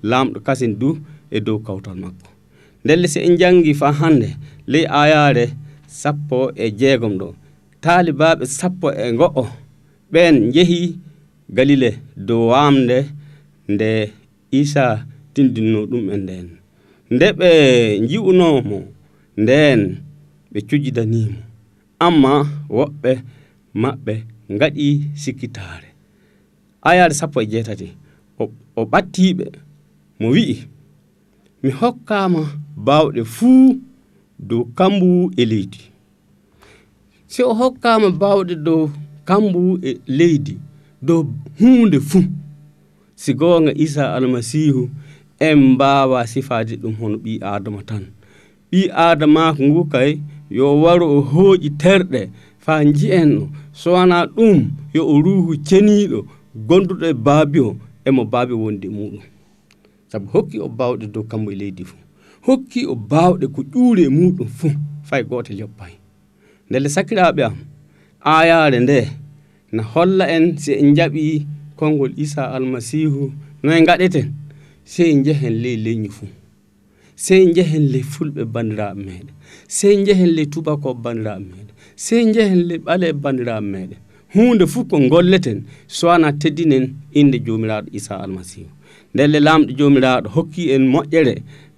lamɗo 0.09 0.37
kasen 0.45 0.73
du 0.79 0.89
e 1.31 1.37
dow 1.45 1.57
kawtal 1.65 1.97
makko. 2.03 2.27
Ndelle 2.83 3.07
si 3.13 3.19
en 3.27 3.35
jangi 3.41 3.73
fa 3.81 3.87
hande 3.99 4.29
ley 4.71 4.85
ayare 5.01 5.45
sappo 5.99 6.37
e 6.55 6.65
jeegom 6.79 7.13
ɗo. 7.19 7.27
Taalibaɓe 7.83 8.43
sappo 8.57 8.87
e 8.91 9.05
go'o 9.19 9.43
ɓen 10.13 10.35
jeehi 10.53 10.79
galile 11.55 11.89
dow 12.27 12.43
wamde 12.51 12.97
nde 13.73 13.89
isa 14.59 14.85
tindinno 15.33 15.79
ɗum 15.91 16.05
e 16.13 16.17
nden 16.23 16.47
nde 17.13 17.27
ɓe 17.39 17.49
ji'unomo 18.09 18.77
nden 19.41 19.79
ɓe 20.51 20.59
cujjidanimo 20.69 21.37
amma 22.05 22.31
woɓɓe 22.77 23.11
maɓɓe 23.81 24.13
gaɗi 24.59 24.87
sikkitare 25.21 25.89
ayare 26.89 27.13
sappo 27.19 27.37
e 27.41 27.45
jeetati 27.51 27.87
o 28.79 28.81
ɓattiɓe 28.91 29.45
mo 30.19 30.27
wi'i 30.35 30.57
mi 31.61 31.69
hokkama 31.79 32.41
bawɗe 32.85 33.21
fuu 33.35 33.79
dow 34.39 34.63
kambu 34.77 35.31
e 35.37 35.43
leydi. 35.51 35.81
Si 37.27 37.43
o 37.43 37.53
hokkama 37.59 38.09
bawɗe 38.21 38.55
dow 38.65 38.81
kambu 39.27 39.61
e 39.89 39.91
leydi 40.17 40.53
dow 41.07 41.21
hunde 41.59 41.99
fuu 42.09 42.23
si 43.15 43.33
gonga 43.33 43.71
isa 43.85 44.13
almasihu 44.15 44.89
en 45.39 45.57
mbawa 45.73 46.27
sifade 46.27 46.75
ɗum 46.81 46.93
hono 46.99 47.17
ɓi 47.23 47.31
adama 47.41 47.81
tan. 47.89 48.03
Ɓi 48.71 48.79
adamako 49.05 49.63
ngu 49.69 49.81
kay 49.93 50.11
yo 50.57 50.81
waru 50.81 51.05
o 51.17 51.21
hooƴi 51.31 51.69
terɗe 51.81 52.21
fa 52.65 52.81
ji'en 52.97 53.31
so 53.79 53.91
wona 53.93 54.25
ɗum 54.35 54.57
yo 54.93 55.01
o 55.13 55.21
ruhu 55.25 55.51
ceniɗo 55.67 56.19
gonduɗo 56.67 57.05
e 57.05 57.13
baabi 57.25 57.59
o 57.59 57.77
emo 58.07 58.23
baabi 58.33 58.53
wondi 58.61 58.87
muɗum. 58.95 59.21
Saabu 60.09 60.27
hokki 60.33 60.57
o 60.59 60.67
bawɗe 60.77 61.05
dow 61.13 61.23
kammo 61.29 61.49
e 61.51 61.55
leydi 61.61 61.83
fuu. 61.89 61.99
Hokki 62.45 62.81
o 62.85 62.95
bawɗe 63.11 63.45
ko 63.55 63.59
ƴuuri 63.71 64.03
e 64.05 64.09
muɗum 64.17 64.47
fuu 64.57 64.71
fay 65.07 65.21
gooto 65.29 65.51
yoppay 65.59 65.93
ndele 66.69 66.87
sakiraɓe 66.95 67.41
am 67.47 67.55
ayare 68.35 68.79
nde 68.79 68.97
na 69.75 69.81
holla 69.83 70.25
en 70.35 70.57
si 70.61 70.71
en 70.81 70.95
jaɓi 70.97 71.45
konngol 71.79 72.11
isa 72.23 72.41
almasihu 72.55 73.21
no 73.63 73.69
gaɗeten 73.87 74.27
sey 74.91 75.11
jehen 75.25 75.53
ley 75.63 75.77
leñi 75.85 76.09
fuu. 76.09 76.27
Sey 77.15 77.43
jehen 77.55 77.85
ley 77.93 78.01
fulɓe 78.13 78.41
bandiraɓe 78.53 78.97
meɗen 79.05 79.27
sey 79.77 79.95
jehen 80.05 80.31
ley 80.37 80.45
tubakoo 80.53 80.93
bandiraɓe 81.03 81.43
meɗen 81.49 81.64
sey 81.95 82.25
jehen 82.33 82.61
ɓale 82.85 83.05
e 83.09 83.13
bandiraɓe 83.13 83.65
meɗen 83.73 83.99
hunde 84.33 84.65
fof 84.67 84.87
ko 84.89 84.99
golleten 85.09 85.63
sowona 85.87 86.31
teddinen 86.41 86.85
inde 87.19 87.37
jomiraɗo 87.45 87.87
isa 87.97 88.13
almasihu 88.23 88.69
ndelle 89.13 89.39
lamɗo 89.39 89.71
jomiraɗo 89.77 90.27
hokki 90.35 90.63
en 90.75 90.83
moƴƴere 90.93 91.35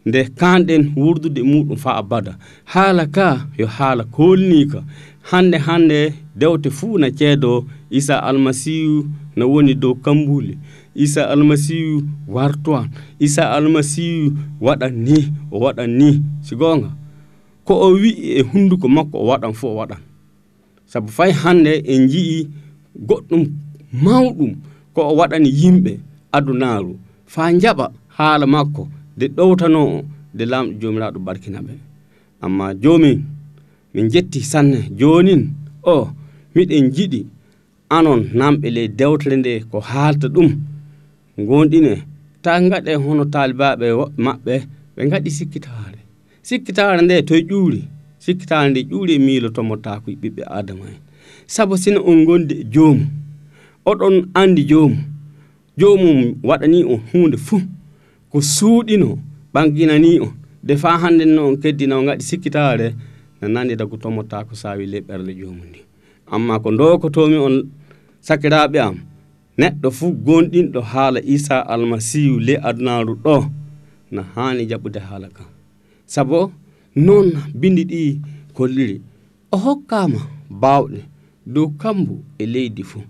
nde 0.07 0.19
kanɗen 0.39 0.83
wurdude 0.95 1.41
muɗum 1.43 1.77
fa 1.77 1.91
abada. 2.01 2.37
Haala 2.65 3.05
ka 3.15 3.47
yo 3.59 3.67
haala 3.67 4.03
kolnika 4.03 4.83
hande 5.21 5.57
hande 5.57 6.13
dewte 6.35 6.69
fuu 6.69 6.97
na 6.97 7.11
ceedo 7.11 7.65
isa 7.89 8.23
almasihu 8.23 9.05
no 9.35 9.43
woni 9.51 9.73
dow 9.75 9.93
kambuli 9.95 10.57
isa 10.95 11.29
almasihu 11.29 12.01
warto 12.27 12.85
isa 13.19 13.51
almasihu 13.51 14.31
waɗan 14.61 14.93
ni 15.05 15.17
o 15.51 15.59
waɗan 15.59 15.89
ni 15.99 16.21
si 16.41 16.55
gonga 16.55 16.89
ko 17.65 17.73
o 17.85 17.87
wi'i 17.93 18.39
e 18.39 18.41
hunduko 18.41 18.87
makko 18.87 19.17
o 19.19 19.25
waɗan 19.29 19.53
fo 19.53 19.67
o 19.67 19.75
waɗan. 19.75 20.06
saabu 20.91 21.09
fay 21.17 21.31
hande 21.41 21.73
en 21.93 22.01
jii 22.11 22.47
goɗɗum 23.07 23.43
mawɗum 24.03 24.51
ko 24.93 25.01
o 25.09 25.13
waɗani 25.19 25.49
yimɓe 25.61 25.91
adunaru 26.35 26.93
fa 27.33 27.41
jaaɓa 27.61 27.85
haala 28.17 28.45
makko 28.53 28.83
nde 29.15 29.25
ɗowtano 29.37 29.79
o 29.95 29.97
nde 30.33 30.43
lamɗo 30.51 30.71
jomiraɗo 30.81 31.19
barkinaɓe 31.27 31.73
amma 32.43 32.65
jomin 32.83 33.17
min 33.93 34.05
jetti 34.13 34.39
sanne 34.51 34.79
jonin 34.99 35.41
o 35.93 35.95
miɗen 36.55 36.85
jiɗi 36.95 37.21
anon 37.95 38.21
namɓe 38.39 38.67
ley 38.75 38.87
dewtere 38.99 39.35
nde 39.37 39.51
ko 39.71 39.77
haalta 39.89 40.27
ɗum. 40.35 40.49
Gonɗine 41.47 41.93
ta 42.43 42.51
gaɗe 42.69 42.91
hono 43.03 43.23
talibaɓe 43.33 43.87
maɓɓe 44.25 44.53
ɓe 44.95 45.01
gaɗi 45.11 45.29
sikkitare 45.37 45.99
sikkitare 46.47 47.01
nde 47.05 47.15
toye 47.27 47.41
ƴuuri. 47.49 47.81
sikkitande 48.27 48.69
nde 48.69 48.81
ƴuuri 48.91 49.13
e 49.15 49.19
miilo 49.25 49.49
tomottako 49.55 50.07
e 50.11 50.15
ɓiɓɓe 50.21 50.43
adama 50.59 50.85
en. 50.91 50.99
Saabu 51.53 51.75
sino 51.83 51.99
on 52.09 52.19
gondi 52.27 52.53
e 52.61 52.63
joomum 52.73 53.07
oɗon 53.89 54.15
andi 54.39 54.61
joomum 54.69 54.99
joomum 55.79 56.17
waɗani 56.47 56.79
on 56.91 56.99
hunde 57.11 57.37
fuu 57.45 57.61
ko 58.31 58.37
suuɗino 58.55 59.09
ɓanginani 59.53 60.11
on. 60.25 60.31
De 60.67 60.73
fa 60.81 60.89
hannde 61.01 61.25
no 61.25 61.41
on 61.49 61.55
keddina 61.61 61.95
o 61.99 62.03
gaɗi 62.07 62.23
sikkitare 62.29 62.87
no 63.41 63.45
nandida 63.53 63.83
e 63.85 63.87
ko 63.91 63.95
tomottako 64.03 64.53
sawi 64.61 64.83
leɓɓerle 64.93 65.31
joomum 65.39 65.63
ndi. 65.69 65.79
Amma 66.33 66.59
ko 66.63 66.69
dokotomi 66.79 67.37
on 67.47 67.55
sakiraɓe 68.27 68.79
am 68.87 68.95
neɗɗo 69.59 69.87
fuu 69.97 70.11
gonɗinɗo 70.25 70.79
haala 70.91 71.19
isa 71.35 71.55
almasihu 71.73 72.35
le 72.47 72.53
adunaru 72.67 73.13
ɗo 73.23 73.35
no 74.13 74.21
haani 74.35 74.63
jaɓude 74.69 74.99
haala 75.07 75.27
kan 75.37 75.47
sabo 76.13 76.51
noon 77.05 77.27
bindi 77.59 77.83
ɗi 77.91 78.01
kolliri. 78.55 78.97
O 79.51 79.57
hokkama 79.65 80.19
bawɗe 80.61 80.99
dow 81.53 81.67
kambu 81.81 82.15
e 82.41 82.45
leydi 82.53 82.83
fuu 82.83 83.03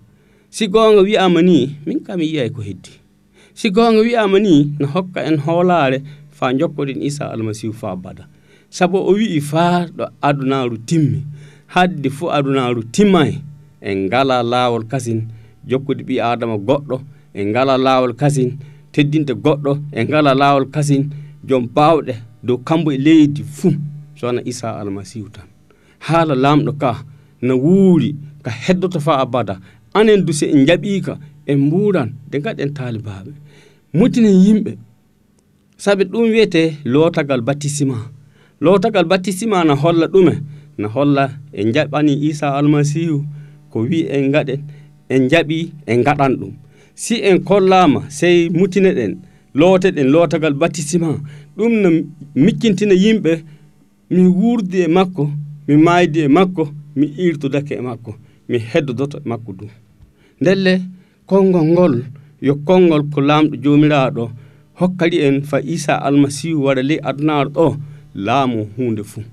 si 0.50 0.64
gonga 0.72 1.02
wi'ama 1.08 1.40
ni 1.42 1.58
min 1.86 1.98
kam 2.06 2.20
yiyay 2.20 2.50
ko 2.50 2.60
heddi. 2.62 2.92
Si 3.58 3.70
gonga 3.70 4.00
wi'ama 4.06 4.38
ni 4.38 4.54
no 4.78 4.86
hokka 4.94 5.20
en 5.28 5.36
hoolare 5.44 5.98
fa 6.30 6.46
jokkoɗen 6.58 7.02
isa 7.08 7.24
almasihu 7.32 7.72
fa 7.80 7.96
bada. 7.96 8.24
Saabu 8.70 8.98
o 8.98 9.12
wi'i 9.18 9.40
faa 9.50 9.86
ɗo 9.96 10.04
adunaru 10.28 10.76
timmi. 10.88 11.20
Hadde 11.74 12.08
fuu 12.16 12.30
adunaru 12.36 12.82
timmay 12.94 13.32
en 13.80 13.96
ngala 14.06 14.42
lawol 14.42 14.84
kasin. 14.90 15.20
Jokkude 15.68 16.02
ɓi 16.08 16.14
adama 16.30 16.56
goɗɗo 16.68 16.96
en 17.34 17.44
ngala 17.50 17.74
lawol 17.86 18.12
kasin. 18.20 18.50
Teddinte 18.92 19.32
goɗɗo 19.44 19.72
en 19.92 20.04
ngala 20.08 20.34
lawol 20.34 20.66
kasin. 20.74 21.02
Joom 21.48 21.64
bawɗe 21.74 22.14
dow 22.42 22.58
kambo 22.58 22.92
e 22.92 22.98
leydi 22.98 23.42
fuu 23.44 23.74
sowona 24.18 24.42
isa 24.44 24.68
almasihu 24.80 25.28
tan. 25.34 25.46
Haala 26.06 26.34
laamɗo 26.34 26.72
ka 26.82 26.90
no 27.42 27.54
wuuri 27.64 28.10
ka 28.44 28.50
heddoto 28.50 29.00
fa 29.00 29.18
abada. 29.24 29.60
Anen 29.94 30.24
du 30.26 30.32
se 30.32 30.46
en 30.54 30.66
jaɓiika 30.66 31.18
en 31.46 31.56
mburan 31.66 32.08
de 32.30 32.38
gaɗen 32.44 32.70
taalibaaɓe. 32.76 33.32
Mutinen 33.94 34.36
yimɓe 34.44 34.72
saabi 35.82 36.04
ɗum 36.04 36.24
wiyete 36.32 36.62
lootagal 36.84 37.40
batisima 37.40 37.96
lootagal 38.60 39.04
batisima 39.10 39.64
na 39.64 39.74
holla 39.74 40.06
ɗume 40.12 40.34
na 40.78 40.88
holla 40.88 41.24
e 41.52 41.62
en 41.62 41.72
jaɓani 41.74 42.12
isa 42.28 42.46
almasihu 42.58 43.24
ko 43.70 43.78
wi 43.90 43.98
en 44.16 44.30
gaɗen 44.34 44.60
en 45.08 45.22
jaɓi 45.30 45.58
en 45.86 46.02
gaɗan 46.06 46.32
ɗum. 46.40 46.52
Si 46.94 47.14
en 47.22 47.38
kollama 47.48 48.00
sey 48.10 48.50
mutineɗen 48.50 49.12
looteɗen 49.54 50.08
lootagal 50.12 50.54
batissement 50.54 51.18
ɗum 51.56 51.72
no 51.82 51.88
miccintina 52.34 52.94
yimɓe 52.94 53.32
mi 54.10 54.22
wuurdi 54.26 54.78
e 54.80 54.88
makko 54.88 55.30
mi 55.68 55.76
maydi 55.76 56.20
e 56.20 56.28
makko 56.28 56.68
mi 56.96 57.06
irtudake 57.24 57.74
e 57.74 57.80
makko 57.80 58.14
mi 58.48 58.58
heddodoto 58.58 59.18
e 59.18 59.28
makko 59.28 59.52
du. 59.52 59.66
Ndelle 60.40 60.80
konngol 61.26 61.64
ngol 61.72 61.94
yo 62.40 62.54
konngol 62.66 63.02
ko 63.12 63.20
laamɗo 63.20 63.56
joomiraaɗo 63.62 64.30
hokkali 64.80 65.18
en 65.26 65.42
fa 65.42 65.60
isa 65.60 65.94
almasihu 66.06 66.64
waɗa 66.64 66.82
ley 66.82 67.00
adunaaɗo 67.08 67.50
ɗo 67.54 67.76
laamu 68.14 68.68
huunde 68.76 69.02
fuu. 69.04 69.24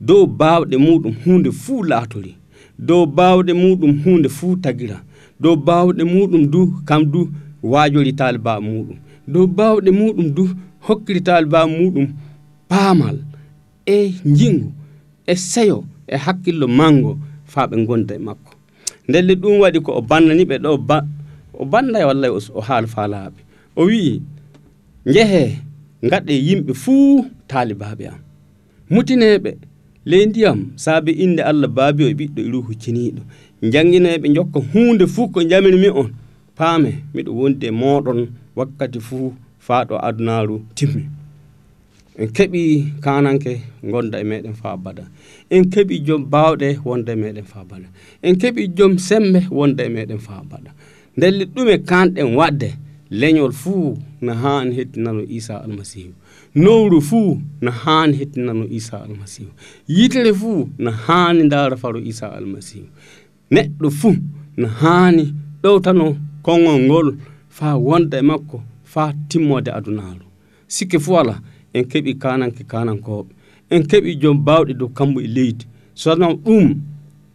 Dow 0.00 0.26
baawɗe 0.26 0.76
muɗum 0.76 1.14
huunde 1.24 1.50
fuu 1.52 1.82
laatori. 1.82 2.34
Dow 2.78 3.06
baawɗe 3.06 3.52
muɗum 3.52 3.92
huunde 4.04 4.28
fuu 4.28 4.56
tagira. 4.56 4.98
Dow 5.40 5.56
baawɗe 5.56 6.04
muɗum 6.04 6.46
du 6.50 6.60
kam 6.84 7.04
du 7.12 7.28
waajoritaali 7.62 8.38
baa 8.38 8.60
muɗum 8.60 8.96
dow 9.28 9.46
bawɗe 9.46 9.90
muɗum 9.98 10.28
du 10.36 10.42
hokkirital 10.86 11.44
baa 11.52 11.66
muɗum 11.66 12.06
paamal 12.68 13.16
e 13.86 14.12
jingu 14.38 14.72
e 15.26 15.34
seyo 15.36 15.84
e 16.06 16.16
hakkillo 16.24 16.66
mango 16.68 17.18
faa 17.52 17.66
ɓe 17.70 17.76
gonda 17.86 18.14
e 18.14 18.18
makko. 18.18 18.52
Ndelle 19.08 19.34
ɗum 19.34 19.54
waɗi 19.62 19.78
ko 19.86 19.90
o 19.98 20.00
bannani 20.10 20.44
ɓe 20.50 20.56
ɗo 20.64 20.70
ba 20.88 20.96
o 21.52 21.64
banda 21.72 21.98
e 22.00 22.04
wallay 22.08 22.30
o 22.30 22.60
haal 22.68 22.86
faalaaɓe 22.94 23.40
o 23.76 23.82
wi'i 23.88 24.14
njehee 25.06 25.50
ngaɗe 26.06 26.32
yimɓe 26.46 26.72
fuu 26.82 27.24
taalibaaɓe 27.48 28.04
am. 28.12 28.20
Mutineeɓe 28.92 29.50
ley 30.10 30.26
ndiyam 30.26 30.58
saabi 30.76 31.12
innde 31.24 31.42
allah 31.50 31.68
baabi 31.76 32.04
o 32.04 32.08
e 32.08 32.14
ɓiɗɗo 32.18 32.40
e 32.42 32.46
iru 32.48 32.60
hucciniiɗo 32.66 33.22
janngineeɓe 33.72 34.26
jokka 34.34 34.58
huunde 34.72 35.06
fuu 35.06 35.28
ko 35.32 35.38
jaminmi 35.50 35.88
on. 36.00 36.08
Paame 36.56 36.90
miɗo 37.14 37.30
wondi 37.38 37.66
e 37.66 37.70
mooɗon 37.70 38.20
wakkati 38.56 39.00
fuu 39.00 39.34
faa 39.66 39.84
ɗo 39.88 39.94
adunaaru 40.08 40.56
timmi. 40.76 41.04
En 42.18 42.28
keɓi 42.36 42.60
kananke 43.04 43.52
gonda 43.92 44.16
e 44.20 44.24
meɗen 44.30 44.54
faa 44.60 44.76
bada. 44.84 45.04
En 45.54 45.64
keɓi 45.72 45.94
joom 46.06 46.22
baawɗe 46.32 46.68
wonda 46.84 47.12
e 47.12 47.16
meɗen 47.22 47.44
faa 47.52 47.64
bada. 47.70 47.88
En 48.26 48.34
keɓi 48.40 48.62
joom 48.76 48.94
sembe 49.08 49.40
wonda 49.58 49.82
e 49.84 49.88
meɗen 49.96 50.18
faa 50.26 50.42
bada. 50.50 50.70
Ndelle 51.16 51.44
ɗume 51.54 51.74
kanɗen 51.90 52.28
waɗde 52.38 52.68
leñol 53.20 53.52
fuu 53.52 53.98
no 54.24 54.32
haani 54.42 54.74
hettinano 54.78 55.22
isa 55.28 55.54
almasihu 55.64 56.12
nowru 56.54 57.00
fuu 57.08 57.40
no 57.60 57.70
haani 57.70 58.16
hettinano 58.20 58.64
isa 58.78 59.02
almasihu 59.04 59.50
yitere 59.88 60.32
fuu 60.40 60.68
no 60.78 60.90
haani 60.90 61.42
ndaara 61.44 61.76
faro 61.76 62.00
isa 62.00 62.26
almasihu 62.38 62.86
neɗɗo 63.54 63.88
fuu 63.90 64.16
no 64.56 64.68
haani 64.68 65.24
ɗowtano 65.62 66.06
kongol 66.42 66.80
ngol 66.86 67.08
fa 67.56 67.68
wonda 67.86 68.16
e 68.18 68.22
makko 68.30 68.58
fa 68.92 69.04
timmode 69.28 69.70
adunaru 69.78 70.26
sikke 70.74 70.98
fuu 71.04 71.18
ala 71.20 71.36
en 71.76 71.84
keeɓi 71.90 72.12
kananke 72.22 72.62
kanankoɓe 72.72 73.30
en 73.74 73.82
keeɓi 73.90 74.10
joom 74.20 74.38
bawɗe 74.46 74.72
dow 74.80 74.88
kambo 74.96 75.18
e 75.20 75.26
leydi. 75.36 75.64
Sono 75.94 76.26
ɗum 76.44 76.66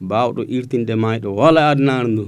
bawɗo 0.10 0.42
irtinde 0.56 0.94
mayɗo 1.04 1.30
wala 1.40 1.70
adunaru 1.70 2.08
ndu. 2.14 2.26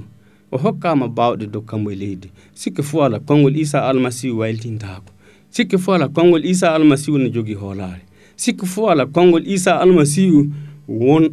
O 0.52 0.56
hokkama 0.62 1.06
bawɗe 1.08 1.46
dow 1.52 1.62
kambo 1.70 1.88
e 1.90 1.96
leydi. 2.02 2.28
Sikke 2.54 2.82
fo 2.82 2.96
ala 3.04 3.18
konngol 3.20 3.56
isa 3.56 3.78
almasihu 3.88 4.38
wayltintako. 4.38 5.10
Sikke 5.50 5.78
fo 5.78 5.92
ala 5.92 6.08
konngol 6.08 6.44
isa 6.44 6.74
almasihu 6.74 7.18
ne 7.18 7.28
jogui 7.30 7.54
hoolare 7.54 8.02
sikke 8.40 8.66
fo 8.66 8.88
ala 8.90 9.06
konngol 9.06 9.46
isa 9.46 9.80
almasihu 9.80 10.46
won 10.88 11.24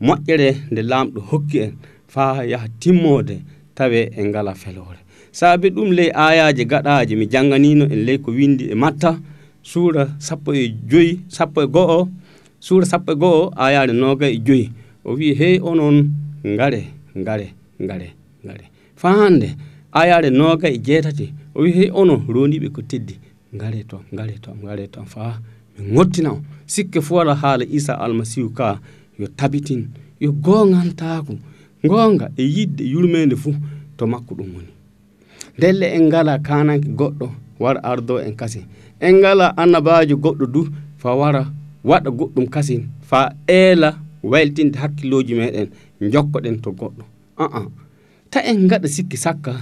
moƴƴere 0.00 0.56
nde 0.70 0.82
lamɗo 0.82 1.20
hokki 1.30 1.58
en 1.58 1.72
fa 2.06 2.44
yaaha 2.44 2.68
timmode 2.80 3.36
tawe 3.74 4.00
en 4.16 4.28
ngala 4.28 4.54
felore 4.54 5.00
saabi 5.32 5.70
ɗum 5.70 5.90
ley 5.92 6.10
ayaji 6.14 6.64
gaɗaji 6.64 7.16
mi 7.16 7.26
jannganino 7.32 7.84
en 7.84 8.04
ley 8.06 8.18
ko 8.18 8.30
windi 8.32 8.64
e 8.70 8.74
matta. 8.74 9.18
Suura 9.62 10.08
sappo 10.18 10.54
e 10.54 10.68
joyi 10.88 11.20
sappo 11.28 11.62
e 11.62 11.66
go'o 11.66 12.08
suura 12.60 12.86
sappo 12.86 13.12
e 13.12 13.16
go'o 13.16 13.52
ayare 13.56 13.92
noga 13.92 14.26
e 14.28 14.38
joyi. 14.38 14.70
O 15.04 15.12
wi 15.14 15.34
hey 15.34 15.60
onon 15.60 16.08
ngare 16.46 16.82
ngare 17.16 17.46
ngare 17.82 18.08
ngare. 18.44 18.64
Fa 18.96 19.08
hande 19.12 19.56
ayare 19.92 20.30
noga 20.30 20.68
e 20.68 20.78
jeetati. 20.78 21.32
O 21.54 21.60
wi 21.62 21.72
hey 21.72 21.90
onon 21.92 22.24
roniɓe 22.28 22.68
ko 22.72 22.82
teddi. 22.82 23.18
Ngare 23.54 23.84
toon 23.84 24.02
ngare 24.14 24.34
toon 24.40 24.56
ngare 24.64 24.86
toon 24.88 25.06
fa 25.06 25.38
mi 25.78 25.94
gottina 25.94 26.32
o 26.32 26.40
sikke 26.66 27.00
fo 27.02 27.14
wala 27.16 27.34
haala 27.34 27.64
isa 27.64 27.98
almasihu 28.00 28.50
ka 28.50 28.80
yo 29.18 29.26
tabitin 29.36 29.88
yo 30.20 30.32
gongantako 30.32 31.34
gonga 31.84 32.30
e 32.36 32.42
yidde 32.44 32.82
yurmede 32.84 33.36
fuu 33.36 33.54
to 33.96 34.06
makko 34.06 34.34
ɗum 34.34 34.48
woni. 34.54 34.72
ndelle 35.60 35.86
en 35.96 36.02
ngala 36.08 36.38
kananke 36.46 36.88
goɗɗo 36.98 37.26
wara 37.62 37.80
ardo 37.92 38.14
en 38.26 38.32
kasin. 38.40 38.64
En 39.00 39.14
ngala 39.20 39.46
annabajo 39.62 40.16
goɗɗo 40.24 40.46
du 40.54 40.60
fa 41.00 41.10
wara 41.20 41.42
waɗa 41.84 42.10
goɗɗum 42.18 42.46
kasin 42.54 42.82
fa 43.08 43.20
eela 43.46 43.90
wayltinde 44.30 44.76
hakkilloji 44.82 45.34
meɗen 45.40 45.68
jokkoɗen 46.12 46.56
to 46.62 46.70
goɗɗo. 46.80 47.02
Aa 47.44 47.62
ta 48.30 48.38
en 48.50 48.68
gaɗa 48.70 48.88
sikki 48.94 49.16
sakka 49.24 49.52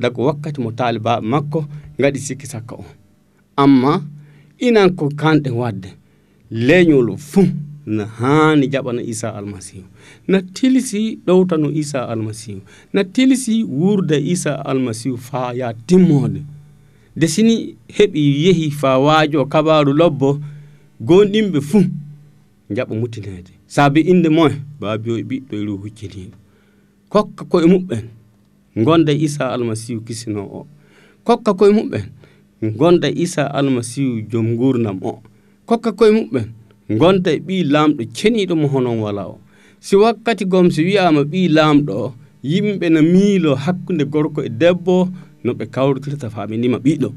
daga 0.00 0.20
wakkati 0.26 0.60
mo 0.62 0.70
talibaɓe 0.78 1.26
makko 1.32 1.60
gaɗi 2.00 2.18
sikki 2.26 2.46
sakka 2.52 2.74
o 2.82 2.84
amma 3.62 3.92
inan 4.66 4.90
ko 4.98 5.04
kanɗen 5.20 5.54
wadde 5.60 5.88
leñol 6.50 7.08
fuu. 7.30 7.46
Na 7.96 8.04
hani 8.18 8.66
jaɓana 8.72 9.02
isa 9.12 9.28
almasihu 9.38 9.86
na 10.30 10.38
tilisi 10.54 11.18
ɗowtano 11.26 11.68
isa 11.80 12.00
almasihu 12.12 12.60
na 12.92 13.00
tilisi 13.14 13.54
wurde 13.64 14.16
isa 14.34 14.52
almasihu 14.70 15.16
fa 15.28 15.52
ya 15.60 15.68
timmode 15.86 16.40
de 17.16 17.26
sini 17.28 17.54
heɓi 17.96 18.20
yeehi 18.44 18.70
fa 18.80 18.90
waajo 19.04 19.40
kabaru 19.52 19.92
lobbo 20.00 20.28
gonɗinɓe 21.08 21.60
fuu 21.68 21.84
jaɓa 22.76 22.94
mutinede 23.00 23.52
saabi 23.74 24.00
inde 24.12 24.28
moe 24.36 24.52
babi 24.80 25.08
o 25.10 25.16
e 25.18 25.22
ɓiɗɗo 25.28 25.54
e 25.60 25.64
ruhu 25.66 25.82
hucciniɗo 25.84 26.36
kokka 27.12 27.42
koye 27.50 27.66
muɓɓen 27.72 28.04
gonda 28.84 29.12
isa 29.12 29.50
almasihu 29.52 30.00
kisino 30.00 30.42
o. 30.44 30.66
Kokka 31.24 31.54
koye 31.54 31.72
muɓɓen 31.72 32.04
gonda 32.76 33.08
isa 33.10 33.42
almasihu 33.54 34.20
joom 34.30 34.56
gurnam 34.56 34.98
o. 35.02 35.22
Kokka 35.66 35.92
koye 35.92 36.12
muɓɓen 36.12 36.46
gonda 36.96 37.30
e 37.32 37.38
ɓi 37.40 37.64
lamɗo 37.64 38.02
ceniɗo 38.16 38.54
mo 38.56 38.68
honon 38.68 38.98
wala 39.00 39.26
o. 39.28 39.38
Si 39.80 39.96
wakkati 39.96 40.44
gom 40.44 40.70
si 40.70 40.82
wiyama 40.82 41.22
ɓi 41.24 41.48
lamɗo 41.48 41.92
o 41.92 42.14
yimɓe 42.42 42.88
no 42.90 43.02
miilo 43.02 43.54
hakkude 43.54 44.04
gorko 44.04 44.42
e 44.42 44.48
debbo 44.48 45.08
no 45.44 45.52
ɓe 45.52 45.66
kawritirta 45.66 46.30
faminima 46.30 46.78
ɓiɗo. 46.78 47.12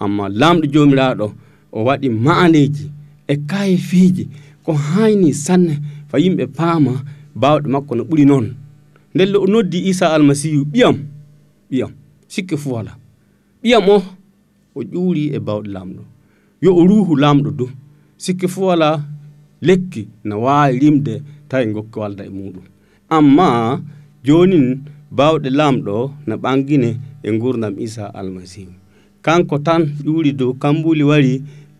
Amma 0.00 0.28
lamɗo 0.28 0.66
jomiraɗo 0.72 1.26
o 1.72 1.84
waɗi 1.84 2.08
maaneji 2.08 2.90
e 3.28 3.36
kaye 3.36 3.76
fiiji 3.76 4.28
ko 4.64 4.72
hayni 4.72 5.32
sanne 5.32 5.78
fa 6.08 6.18
yimɓe 6.18 6.46
paama 6.46 7.04
bawɗe 7.34 7.68
makko 7.68 7.94
no 7.94 8.04
ɓuri 8.04 8.24
noon. 8.26 8.54
Ndelle 9.14 9.36
o 9.38 9.46
noddi 9.46 9.78
isa 9.88 10.12
almasihu 10.14 10.64
ɓiyam 10.64 10.96
ɓiyam 11.70 11.90
sikke 12.28 12.56
fo 12.56 12.70
wala 12.74 12.98
ɓiyam 13.62 13.88
o 13.88 14.02
o 14.74 14.82
ƴuuri 14.82 15.30
e 15.36 15.38
bawɗe 15.38 15.68
lamɗo 15.70 16.02
yo 16.62 16.74
o 16.76 16.82
ruhu 16.86 17.16
lamɗo 17.16 17.50
dow 17.50 17.70
sikke 18.16 18.48
fu 18.48 18.60
wala 18.66 19.02
lekki 19.62 20.08
na 20.24 20.36
wawi 20.36 20.78
rimde 20.78 21.22
tawi 21.48 21.66
gokki 21.74 21.98
walda 21.98 22.24
e 22.24 22.30
muɗum 22.36 22.64
amma 23.16 23.80
jonin 24.26 24.66
bawɗe 25.16 25.48
lamɗo 25.58 25.96
na 26.26 26.34
ɓangine 26.42 26.90
e 27.22 27.28
gurdam 27.40 27.74
isa 27.78 28.04
almasihu. 28.18 28.72
Kanko 29.24 29.56
tan 29.66 29.82
ƴuuri 30.04 30.32
dow 30.38 30.52
kambuli 30.62 31.02
wari 31.10 31.34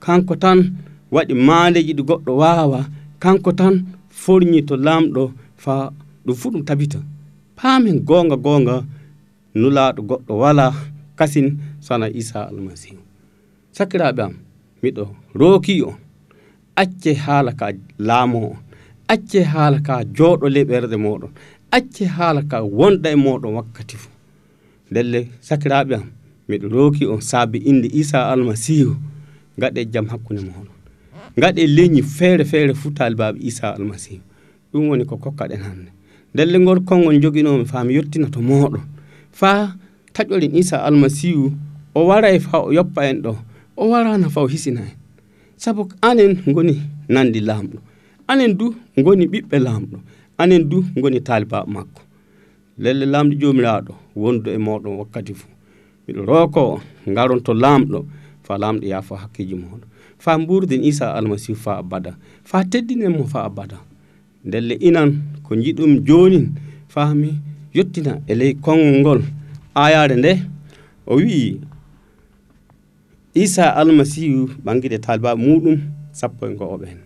kanko 0.05 0.35
tan 0.43 0.59
waɗi 1.15 1.35
maleji 1.47 1.93
ɗi 1.99 2.03
goɗɗo 2.09 2.33
wawa 2.43 2.81
kanko 3.23 3.51
tan 3.61 3.75
forñi 4.23 4.61
to 4.69 4.75
lamɗo 4.87 5.23
fa 5.63 5.75
ɗum 6.25 6.35
fuu 6.41 6.51
ɗum 6.53 6.63
tabita. 6.69 6.99
Paamen 7.57 7.99
gonga 8.09 8.37
gonga 8.37 8.77
nulaɗo 9.61 10.01
goɗɗo 10.09 10.33
wala 10.43 10.67
kasin 11.19 11.47
sana 11.87 12.07
isa 12.21 12.39
almasihu. 12.51 13.01
Sakiraɓe 13.77 14.23
am 14.27 14.35
miɗo 14.83 15.05
rooki 15.39 15.83
on 15.83 15.95
acce 16.77 17.15
haala 17.15 17.53
ka 17.53 17.73
laamo 17.99 18.39
on. 18.51 18.57
Acce 19.09 19.43
haala 19.43 19.79
ka 19.81 20.05
jooɗo 20.17 20.47
leɓerde 20.49 20.97
moɗon 20.97 21.31
acce 21.77 22.05
haala 22.17 22.43
ka 22.51 22.57
wonɗa 22.79 23.09
e 23.11 23.17
moɗon 23.25 23.53
wakkati 23.59 23.97
fo 24.03 24.09
ndelle 24.91 25.21
sakiraɓe 25.41 25.95
am 25.95 26.07
miɗo 26.49 26.67
rooki 26.75 27.05
on 27.07 27.21
saabi 27.21 27.59
inde 27.71 27.89
isa 28.01 28.19
almasihu 28.33 28.95
gaɗe 29.61 29.81
e 29.81 29.87
jam 29.93 30.07
hakkunde 30.13 30.43
moɗon 30.49 30.77
gaɗe 31.41 31.61
e 31.63 31.67
leñi 31.77 32.03
feere 32.03 32.45
feere 32.45 32.75
fu 32.75 32.91
talibaɓe 32.99 33.39
isa 33.51 33.75
almasihu 33.77 34.23
ɗum 34.73 34.89
woni 34.89 35.05
ko 35.05 35.17
kokkaɗen 35.17 35.61
hannde. 35.67 35.91
Ndelle 36.35 36.59
ngol 36.59 36.81
konngol 36.89 37.21
joguinomi 37.23 37.65
faa 37.67 37.85
mi 37.85 37.95
yettina 37.95 38.31
to 38.31 38.41
moɗon 38.41 38.83
fa 39.33 39.75
taƴorin 40.15 40.55
isa 40.57 40.77
almasihu 40.87 41.53
o 41.95 42.01
wara 42.09 42.29
e 42.33 42.39
faa 42.41 42.61
o 42.67 42.73
yoppa 42.73 43.01
en 43.11 43.23
ɗo 43.23 43.37
o 43.77 43.89
warana 43.91 44.29
fa 44.31 44.41
o 44.41 44.47
hisina 44.47 44.81
en. 44.81 45.04
sabu 45.57 45.89
anen 46.03 46.33
goni 46.55 46.77
nandi 47.09 47.41
laamɗo 47.41 47.79
anen 48.31 48.53
du 48.59 48.67
goni 49.05 49.25
ɓiɓɓe 49.33 49.57
laamɗo 49.67 49.97
anen 50.39 50.63
du 50.71 50.85
goni 51.03 51.21
taalibaɓe 51.21 51.71
makko. 51.75 52.01
Lelle 52.79 53.07
laamɗo 53.13 53.35
joomiraɗo 53.41 53.93
wondu 54.17 54.51
e 54.51 54.59
moɗon 54.67 54.95
wakkati 55.01 55.35
fuu 55.35 55.51
miɗo 56.07 56.21
rooko 56.31 56.61
on 57.07 57.15
garon 57.17 57.41
to 57.47 57.53
laamɗo 57.55 57.99
fa 58.47 58.59
laamɗo 58.63 58.85
yaafa 58.93 59.15
hakkiji 59.23 59.55
moɗon 59.55 59.89
fa 60.25 60.39
burden 60.39 60.85
isa 60.85 61.15
almasihu 61.15 61.57
fa 61.57 61.79
abada. 61.79 62.17
Fa 62.45 62.65
teddinen 62.65 63.13
mo 63.17 63.25
fa 63.25 63.45
abada. 63.45 63.79
Ndelle 64.45 64.75
inan 64.81 65.11
ko 65.43 65.55
jiɗum 65.57 66.01
jonin. 66.07 66.47
Faami 66.89 67.35
yettina 67.75 68.21
e 68.27 68.35
ley 68.35 68.55
konngol 68.55 69.01
ngol 69.01 69.21
ayare 69.75 70.17
nde. 70.17 70.33
O 71.07 71.17
wii 71.17 71.61
isa 73.35 73.75
almasihu 73.77 74.49
ɓangiɗe 74.65 74.99
talibaɓe 75.05 75.41
muɗum 75.45 75.77
sappo 76.13 76.47
e 76.47 76.55
goo 76.55 76.77
ɓen 76.83 76.99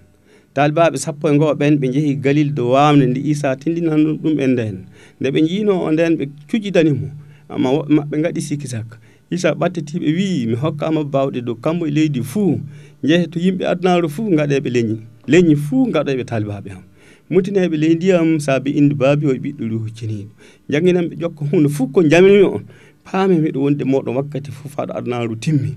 talibaɓe 0.55 0.97
sappo 0.99 1.25
e 1.33 1.39
goo 1.39 1.55
ɓen 1.55 1.75
ɓe 1.81 1.87
jeehi 1.95 2.15
galil 2.25 2.51
do 2.57 2.71
wamde 2.77 3.07
nde 3.07 3.21
isa 3.31 3.57
tindinano 3.57 4.13
ɗum 4.23 4.37
e 4.41 4.47
nden. 4.47 4.77
Nde 5.21 5.29
ɓe 5.33 5.41
jiino 5.49 5.73
o 5.87 5.91
nden 5.93 6.13
ɓe 6.19 6.25
cuƴidanimo 6.49 7.09
amma 7.49 7.69
woɓɓe 7.77 7.93
maɓɓe 7.97 8.17
gaɗi 8.23 8.41
sikki 8.41 8.69
sakka 8.69 8.97
isa 9.31 9.55
ɓattetiɓe 9.61 10.09
wi 10.17 10.47
mi 10.51 10.55
hokkama 10.63 11.05
bawɗe 11.05 11.41
dow 11.47 11.55
kambo 11.65 11.87
e 11.87 11.91
leydi 11.91 12.21
fuu. 12.23 12.61
Jeehe 13.03 13.27
to 13.33 13.39
yimɓe 13.41 13.65
adunaru 13.65 14.09
fuu 14.09 14.29
gaɗeɓe 14.37 14.69
leñi 14.71 14.97
leñi 15.29 15.55
fuu 15.57 15.87
gaɗoɓe 15.95 16.25
talibaɓe 16.25 16.71
am. 16.77 16.83
Mutineɓe 17.31 17.77
ley 17.77 17.95
ndiyam 17.95 18.39
saabi 18.41 18.71
inde 18.77 18.95
baabi 18.95 19.27
o 19.27 19.33
e 19.33 19.39
ɓiɗɗo 19.39 19.65
ɗo 19.71 19.77
hocciniɗo 19.85 20.31
jangguinanɓe 20.71 21.15
ƴokka 21.23 21.43
hunde 21.51 21.69
fof 21.69 21.89
ko 21.93 22.03
jamini 22.03 22.43
on. 22.43 22.63
Paami 23.05 23.37
miɗo 23.41 23.59
wonde 23.65 23.85
moɗon 23.85 24.15
wakkati 24.17 24.51
fof 24.53 24.77
haɗo 24.77 24.93
adnaru 24.99 25.37
timmi. 25.37 25.73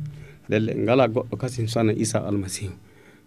Lelle 0.51 0.71
ngala 0.83 1.07
goɗɗo 1.13 1.35
kasin 1.41 1.67
sona 1.67 1.93
isa 2.03 2.19
almasihu. 2.29 2.73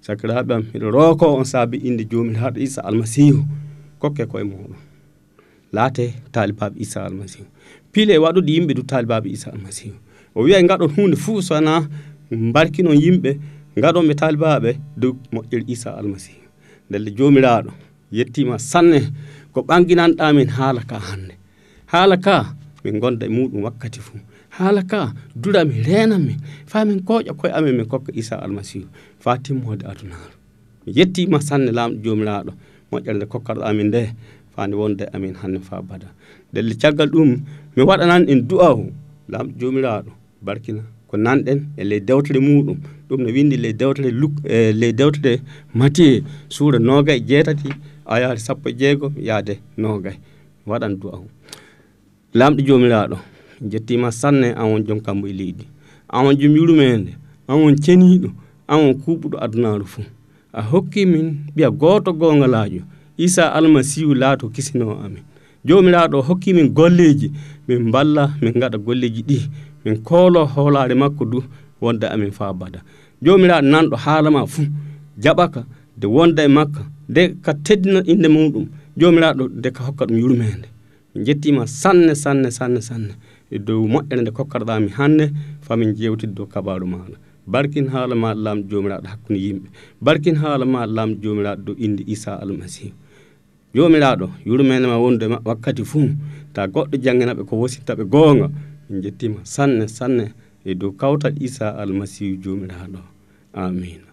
Sakiraɓe 0.04 0.52
am 0.54 0.62
miɗo 0.72 0.88
roko 0.96 1.26
on 1.38 1.44
saabi 1.52 1.76
inde 1.88 2.04
jomiraɗo 2.10 2.58
isa 2.66 2.80
almasihu. 2.88 3.40
Kokke 4.00 4.24
koye 4.30 4.44
moɗon 4.44 4.76
laate 5.72 6.04
talibaɓe 6.32 6.76
isa 6.84 6.98
almasihu. 7.08 7.46
Piile 7.92 8.14
waɗude 8.24 8.50
yimɓe 8.56 8.72
du 8.76 8.82
talibaɓe 8.82 9.28
isa 9.36 9.48
almasihu. 9.54 9.94
O 10.34 10.42
wiya 10.44 10.62
gaɗon 10.68 10.90
hunde 10.96 11.16
fuu 11.16 11.40
sona 11.42 11.88
barkinon 12.54 12.96
yimɓe 13.04 13.30
gaɗonɓe 13.82 14.14
talibaɓe 14.20 14.70
dow 15.00 15.12
moƴƴere 15.32 15.64
isa 15.74 15.90
almasihu. 16.00 16.42
Ndelle 16.90 17.10
jomiraɗo 17.16 17.70
yettima 18.12 18.58
sanne 18.58 19.00
ko 19.52 19.60
ɓanginanɗamin 19.68 20.48
haala 20.56 20.82
ka 20.90 20.98
hande 20.98 21.34
haala 21.92 22.16
ka 22.16 22.54
min 22.84 23.00
gonda 23.00 23.26
e 23.26 23.28
muɗum 23.36 23.62
wakkati 23.64 24.00
fuu 24.00 24.18
haala 24.58 24.82
ka 24.82 25.12
durami 25.34 25.82
renan 25.82 26.22
min 26.26 26.38
min 26.88 27.00
koƴa 27.08 27.32
koye 27.38 27.52
amen 27.52 27.76
min 27.76 27.86
kokka 27.86 28.12
isa 28.14 28.36
almasihu 28.44 28.86
fa 29.20 29.38
timmode 29.38 29.82
adunaru 29.90 30.34
mi 30.86 30.92
yettima 30.96 31.40
sanne 31.40 31.70
lamɗo 31.78 31.98
jomiraɗo 32.04 32.52
moƴƴere 32.90 33.16
nde 33.16 33.26
kokkaɗo 33.26 33.60
amin 33.68 33.86
nde. 33.88 34.02
Fande 34.54 34.74
wonde 34.76 35.04
amin 35.12 35.34
hannde 35.34 35.60
fa 35.68 35.82
bada. 35.82 36.06
Ndelle 36.52 36.74
caggal 36.74 37.08
ɗum 37.10 37.30
mi 37.76 37.82
waɗanan 37.82 38.28
en 38.32 38.40
du'a 38.48 38.70
lamɗo 39.32 39.52
jomiraɗo 39.60 40.10
barkina. 40.42 40.82
Ko 41.08 41.16
nanɗen 41.16 41.58
e 41.76 41.82
ley 41.84 42.00
dewtere 42.00 42.40
muɗum. 42.40 42.78
Ɗum 43.08 43.20
ne 43.24 43.32
windi 43.32 43.56
ley 43.56 43.72
dewtere 43.72 44.10
luk 44.10 44.32
e 44.44 44.72
ley 44.72 44.92
dewtere 44.92 45.40
matiye. 45.74 46.22
Suura 46.48 46.78
noga 46.78 47.12
e 47.16 47.20
jeetati. 47.20 47.68
A 48.06 48.36
sappo 48.36 48.68
e 48.68 48.72
jeegom 48.80 49.12
yaade 49.18 49.58
nogay 49.76 50.16
waɗan 50.66 50.94
du'a 51.00 51.18
lamɗo 52.34 52.60
jomiraɗo 52.66 53.16
jettima 53.70 54.12
sanne 54.12 54.54
an 54.56 54.66
won 54.72 54.84
joom 54.86 55.00
kambo 55.00 55.26
e 55.28 55.32
leydi. 55.32 55.64
An 56.08 56.24
won 56.26 56.36
joom 56.36 56.56
yuuruma 56.56 56.82
an 57.48 57.56
won 57.62 57.74
ceniɗo 57.76 58.30
an 58.68 58.78
won 58.80 58.94
kuɓuɗo 59.02 59.36
adunaru 59.44 59.84
fuu. 59.86 60.04
A 60.52 60.62
hokki 60.62 61.06
min 61.06 61.26
ɓiya 61.56 61.70
goto 61.70 62.12
gongalajo 62.12 62.82
isa 63.16 63.52
almasihu 63.52 64.14
laato 64.14 64.48
kisino 64.48 64.90
amin. 65.04 65.22
Jomiraɗo 65.64 66.22
hokki 66.22 66.52
min 66.54 66.68
golleji 66.68 67.32
min 67.68 67.90
balla 67.90 68.34
min 68.42 68.52
gaɗa 68.60 68.78
golleji 68.78 69.22
ɗi 69.28 69.38
min 69.84 69.96
koolo 70.02 70.44
hoolare 70.46 70.94
makko 70.94 71.24
du 71.24 71.42
wonda 71.80 72.10
amin 72.12 72.30
fa 72.30 72.52
bada. 72.52 72.80
Jomiraɗo 73.22 73.66
nanɗo 73.72 73.96
haalama 73.96 74.46
fuu 74.46 74.66
jaɓaka 75.22 75.64
de 75.96 76.06
wonda 76.06 76.42
e 76.44 76.48
makka 76.48 76.82
nde 77.08 77.22
ka 77.44 77.52
teddina 77.64 78.00
inde 78.06 78.28
muɗum. 78.28 78.66
Jomiraɗo 78.96 79.48
de 79.62 79.70
ka 79.70 79.84
hokka 79.84 80.04
ɗum 80.06 80.18
yurmede 80.18 80.68
min 81.14 81.24
jettima 81.26 81.66
sanne 81.66 82.14
sanne 82.14 82.50
sanne 82.50 82.80
sanne. 82.80 83.14
e 83.50 83.58
dow 83.58 83.86
moƴƴere 83.86 84.20
nde 84.22 84.30
kokkarɗami 84.30 84.88
hannde 84.96 85.30
famin 85.60 85.94
jewtide 85.94 86.34
dow 86.34 86.46
kabaru 86.46 86.86
maɗa 86.86 87.16
barkin 87.46 87.88
haala 87.92 88.14
ma 88.14 88.34
lamɗo 88.34 88.68
jomiraɗo 88.70 89.06
hakkude 89.08 89.38
yimɓe. 89.38 89.68
Barkin 90.00 90.36
haala 90.36 90.64
ma 90.64 90.86
lamɗo 90.86 91.20
jomiraɗo 91.22 91.62
dow 91.64 91.74
inde 91.78 92.02
isa 92.06 92.40
almasihu 92.42 92.92
jomiraɗo 93.74 94.26
yurmene 94.46 94.86
ma 94.86 94.96
wonde 94.98 95.24
ma 95.28 95.38
wakkati 95.44 95.84
fuu 95.84 96.08
ta 96.54 96.66
goɗɗo 96.66 96.96
janganaɓe 97.04 97.44
ko 97.48 97.56
wositaɓe 97.56 98.04
goonga. 98.12 98.48
Min 98.88 99.02
jettima 99.02 99.40
sanne 99.44 99.88
sanne 99.88 100.32
e 100.64 100.74
dow 100.74 100.92
kawtal 100.92 101.34
isa 101.40 101.76
almasihu 101.76 102.36
jomiraɗo 102.42 103.00
amina 103.52 104.08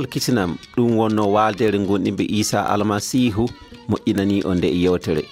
laawol 0.00 0.08
kisinam 0.08 0.56
ɗum 0.76 0.96
wonno 0.96 1.32
waaldere 1.32 1.78
gonɗimɓe 1.78 2.24
isa 2.28 2.64
almasihu 2.72 3.44
moƴƴinani 3.88 4.44
on 4.46 4.56
nde 4.58 4.68
e 4.68 4.78
yewtere. 4.84 5.22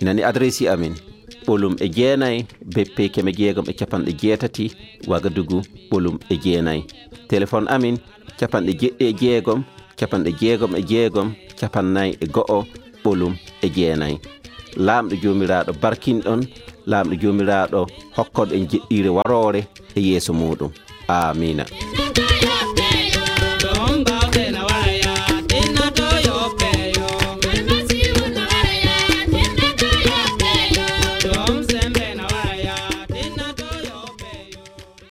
Inani 0.00 0.22
adressi 0.22 0.68
amin 0.68 0.94
ɓolum 1.46 1.76
e 1.80 1.88
jeenayi 1.88 2.46
beppe 2.74 3.08
keme 3.08 3.32
jeegom 3.32 3.64
e 3.68 3.72
capanɗe 3.72 4.12
jeetati 4.20 4.72
wagadugu 5.08 5.62
ɓolum 5.90 6.18
e 6.30 6.36
jeenayi. 6.36 6.84
Téléphone 7.28 7.66
amin 7.68 7.96
capanɗe 8.38 8.72
jeɗɗi 8.80 9.04
e 9.08 9.12
jeegom 9.20 9.64
capanɗe 9.98 10.30
jeegom 10.40 10.72
e 10.76 10.82
jeegom 10.90 11.28
capannayi 11.60 12.12
e 12.20 12.26
go'o 12.26 12.64
ɓolum 13.04 13.34
e 13.62 13.68
jeenayi. 13.76 14.18
Laamɗo 14.76 15.14
joomiraɗo 15.22 15.72
barkinɗon 15.82 16.40
laamɗo 16.86 17.14
joomiraɗo 17.22 17.80
hokkoɗo 18.16 18.52
en 18.54 18.68
jeɗɗire 18.70 19.08
warore 19.16 19.60
e 19.96 20.00
yeeso 20.00 20.32
muɗum. 20.32 20.70
Amina. 21.08 21.64